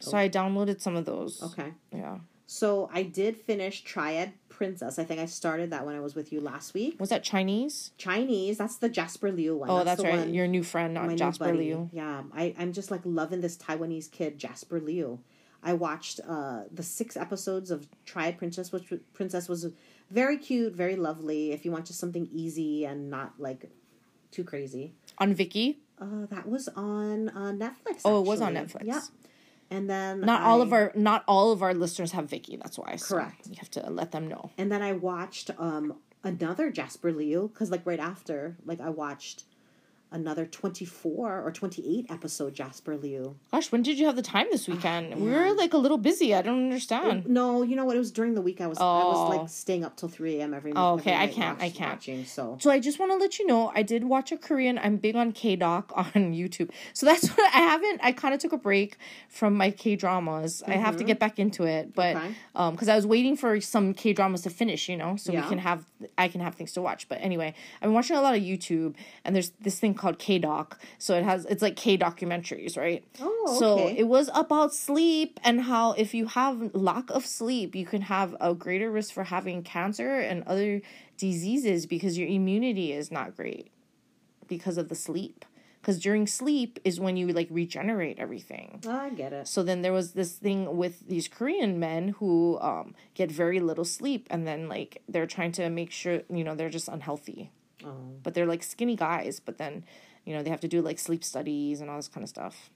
[0.01, 1.41] So I downloaded some of those.
[1.41, 1.61] Mm-hmm.
[1.61, 1.73] okay.
[1.93, 2.19] Yeah.
[2.53, 4.99] So I did finish Triad Princess.
[4.99, 6.97] I think I started that when I was with you last week.
[6.99, 7.93] Was that Chinese?
[7.97, 8.59] Chinese.
[8.59, 9.71] That's the Jasper Liu one.
[9.71, 10.19] Oh, that's, the right.
[10.19, 11.59] one- Your new friend, my not new Jasper buddy.
[11.59, 11.89] Liu.
[11.93, 15.21] Yeah, I, I'm just like loving this Taiwanese kid, Jasper Liu.
[15.63, 19.69] I watched uh, the six episodes of Triad Princess, which Princess was
[20.11, 21.53] very cute, very lovely.
[21.53, 23.71] If you want just something easy and not like
[24.33, 25.77] too crazy, On Viki.
[26.01, 28.01] uh, that was on uh, Netflix.
[28.05, 28.55] Oh, it was on.
[28.55, 28.83] Netflix.
[28.83, 29.03] Yeah,
[29.71, 32.61] and then Not all of our not all of our listeners have Viki.
[32.61, 32.97] That's why.
[32.97, 33.47] So Correct.
[33.47, 34.51] You have to let them know.
[34.59, 39.45] And then I watched um another Jasper Liu because like right after, like I watched
[40.13, 43.37] another twenty four or twenty eight episode Jasper Liu.
[43.53, 45.15] Gosh, when did you have the time this weekend?
[45.21, 46.35] we were like a little busy.
[46.35, 47.27] I don't understand.
[47.29, 47.97] No, you know what?
[47.97, 48.61] It was during the week.
[48.61, 49.37] I was I was Oh.
[49.37, 50.55] like staying up till three a.m.
[50.55, 50.73] every.
[50.73, 50.81] Night.
[50.81, 51.93] Oh, okay, every I can't, I can't.
[51.93, 54.79] Watching, so So I just want to let you know I did watch a Korean.
[54.79, 56.71] I'm big on K doc on YouTube.
[56.93, 58.01] So that's what I haven't.
[58.03, 58.97] I kind of took a break
[59.29, 60.63] from my K dramas.
[60.67, 62.27] I have to get back into it, but Mm-hmm.
[62.27, 62.35] Okay.
[62.57, 65.43] um, because I was waiting for some K dramas to finish, you know, so Yeah.
[65.43, 65.85] we can have
[66.19, 67.09] I can have things to watch.
[67.09, 68.95] But anyway, I've been watching a lot of YouTube,
[69.25, 70.81] and there's this thing called K doc.
[70.99, 73.05] So it has it's like K documentaries, right?
[73.21, 73.99] Oh, So okay.
[73.99, 78.35] it was about sleep and how if you have lack of sleep, you can have
[78.41, 80.81] a greater risk for having cancer and other
[81.17, 83.71] diseases because your immunity is not great
[84.49, 85.45] because of the sleep.
[85.81, 88.83] Because during sleep is when you like regenerate everything.
[88.87, 89.49] I get it.
[89.49, 93.87] So then there was this thing with these Korean men who um, get very little
[93.87, 97.51] sleep and then like they're trying to make sure, you know, they're just unhealthy.
[97.85, 99.85] Oh, But they're like skinny guys, but then,
[100.25, 102.71] you know, they have to do like sleep studies and all this kind of stuff.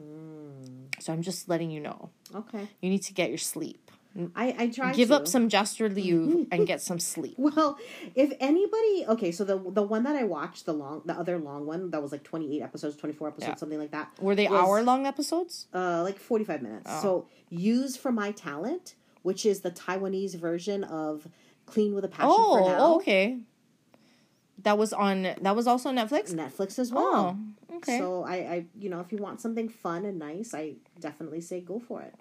[0.00, 0.86] Hmm.
[0.98, 2.10] So I'm just letting you know.
[2.34, 2.68] okay.
[2.80, 3.90] You need to get your sleep.
[4.34, 5.14] I I try Give to.
[5.14, 7.36] up some just relief and get some sleep.
[7.38, 7.78] Well,
[8.16, 11.64] if anybody, okay, so the the one that I watched, the long, the other long
[11.64, 13.54] one that was like twenty eight episodes, twenty four episodes, Yeah.
[13.54, 14.10] something like that.
[14.20, 15.68] Were they hour long episodes?
[15.72, 16.90] Uh, like forty five minutes.
[17.02, 21.28] So use for my talent, which is the Taiwanese version of
[21.66, 22.76] Clean with a Passion for Now.
[22.80, 23.38] Oh, okay.
[24.62, 25.22] That was on.
[25.22, 26.32] That was also on Netflix.
[26.34, 27.38] Netflix as well.
[27.70, 27.98] Oh, okay.
[27.98, 31.60] So I, I, you know, if you want something fun and nice, I definitely say
[31.60, 32.14] go for it.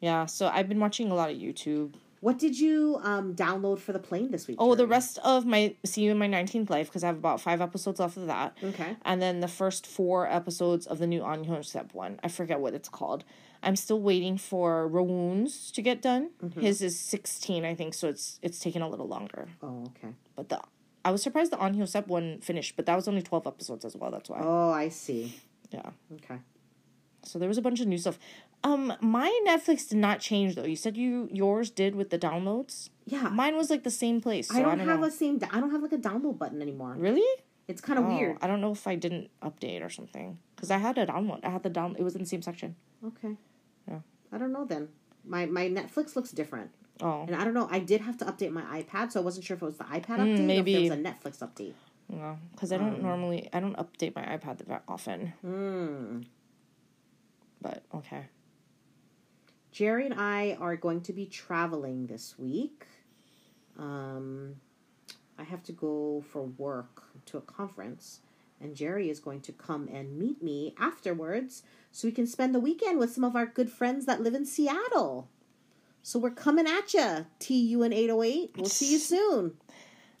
[0.00, 0.26] yeah.
[0.26, 1.94] So I've been watching a lot of YouTube.
[2.20, 4.56] What did you um download for the plane this week?
[4.60, 7.40] Oh, the rest of my See You in My Nineteenth Life because I have about
[7.40, 8.56] five episodes left of that.
[8.62, 8.96] Okay.
[9.04, 12.18] And then the first four episodes of the new On Your Step one.
[12.24, 13.24] I forget what it's called.
[13.62, 16.30] I'm still waiting for Rowoon's to get done.
[16.42, 16.60] Mm-hmm.
[16.60, 19.48] His is 16, I think, so it's it's taking a little longer.
[19.62, 20.14] Oh, okay.
[20.36, 20.60] But the
[21.04, 23.96] I was surprised the On Step one finished, but that was only 12 episodes as
[23.96, 24.10] well.
[24.10, 24.40] That's why.
[24.42, 25.34] Oh, I see.
[25.70, 25.90] Yeah.
[26.14, 26.38] Okay.
[27.24, 28.18] So there was a bunch of new stuff.
[28.64, 30.64] Um, my Netflix did not change though.
[30.64, 32.90] You said you yours did with the downloads.
[33.06, 33.28] Yeah.
[33.28, 34.48] Mine was like the same place.
[34.48, 35.06] So I don't, have know.
[35.06, 35.38] a same.
[35.50, 36.94] I don't have like a download button anymore.
[36.98, 37.22] really.
[37.68, 38.38] It's kind of Oh, weird.
[38.40, 41.40] I don't know if I didn't update or something because I had a download.
[41.44, 41.96] I had the down.
[41.98, 42.76] It was in the same section.
[43.06, 43.36] Okay.
[43.88, 43.98] Yeah.
[44.32, 44.88] I don't know then.
[45.24, 46.70] My my Netflix looks different,
[47.00, 47.68] Oh, and I don't know.
[47.70, 49.84] I did have to update my iPad, so I wasn't sure if it was the
[49.84, 50.74] iPad update maybe.
[50.74, 51.74] or if it was a Netflix update.
[52.08, 53.48] no, because I don't normally.
[53.52, 55.32] I don't update my iPad that often.
[55.42, 56.20] Hmm.
[57.60, 58.26] But okay.
[59.72, 62.86] Jerry and I are going to be traveling this week.
[63.78, 64.56] Um,
[65.38, 68.20] I have to go for work to a conference,
[68.60, 71.62] and Jerry is going to come and meet me afterwards
[71.98, 74.46] so we can spend the weekend with some of our good friends that live in
[74.46, 75.28] Seattle.
[76.00, 78.52] So we're coming at you, TU and 808.
[78.56, 79.54] We'll see you soon.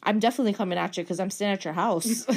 [0.02, 2.26] I'm definitely coming at you because I'm staying at your house.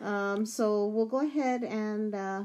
[0.00, 2.44] Um, so we'll go ahead and uh,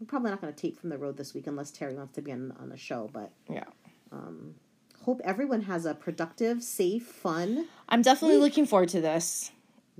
[0.00, 2.20] we're probably not going to tape from the road this week unless Terry wants to
[2.20, 3.08] be on, on the show.
[3.12, 3.62] But yeah.
[5.04, 7.68] hope everyone has a productive, safe, fun.
[7.88, 9.52] I'm definitely looking forward to this.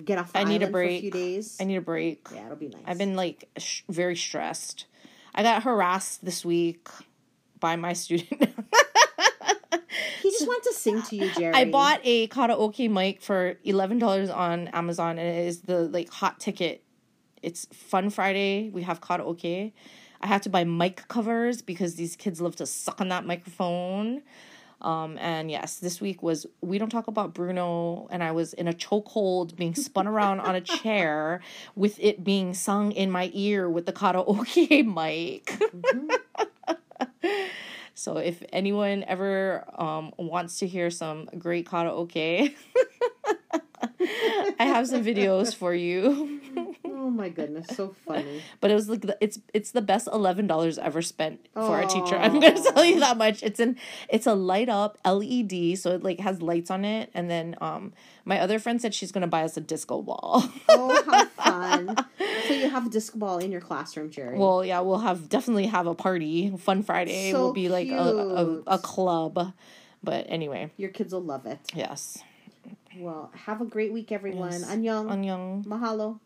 [0.05, 1.13] Get off the I need a for a few break.
[1.13, 1.57] days.
[1.61, 2.27] I need a break.
[2.33, 2.83] yeah, it'll be nice.
[2.87, 4.87] I've been like sh- very stressed.
[5.35, 6.89] I got harassed this week
[7.61, 8.55] by my student.
[10.23, 11.55] He just wanted to sing to you, Jerry.
[11.55, 16.11] I bought a karaoke mic for eleven dollars on Amazon, and it is the like
[16.11, 16.83] hot ticket.
[17.43, 18.69] It's Fun Friday.
[18.71, 19.73] We have karaoke.
[20.21, 24.23] I had to buy mic covers because these kids love to suck on that microphone.
[24.81, 28.69] Um, and yes, this week was we don't talk about Bruno, and I was in
[28.69, 31.41] a chokehold, being spun around on a chair
[31.75, 35.53] with it being sung in my ear with the karaoke mic.
[37.99, 42.55] So if anyone ever um, wants to hear some great karaoke,
[44.61, 46.41] I have some videos for you.
[47.19, 48.41] My goodness, so funny.
[48.61, 51.87] But it was like the, it's it's the best eleven dollars ever spent for a
[51.87, 52.17] teacher.
[52.25, 53.43] I'm gonna tell you that much.
[53.43, 53.77] It's an
[54.09, 57.11] it's a light up LED, so it like has lights on it.
[57.15, 57.93] And then um
[58.25, 60.45] my other friend said she's gonna buy us a disco ball.
[60.69, 61.97] Oh, how fun!
[62.47, 64.39] so you have a disco ball in your classroom, Jerry.
[64.39, 66.55] well, yeah, we'll have definitely have a party.
[66.57, 68.43] Fun Friday So will be like a, a
[68.77, 69.53] a club.
[70.05, 71.59] But anyway, your kids will love it.
[71.75, 72.23] yes.
[72.99, 74.51] Well, have a great week, everyone.
[74.53, 74.65] Yes.
[74.65, 75.07] Annyeong.
[75.11, 75.65] Annyeong.
[75.67, 76.19] Mahalo.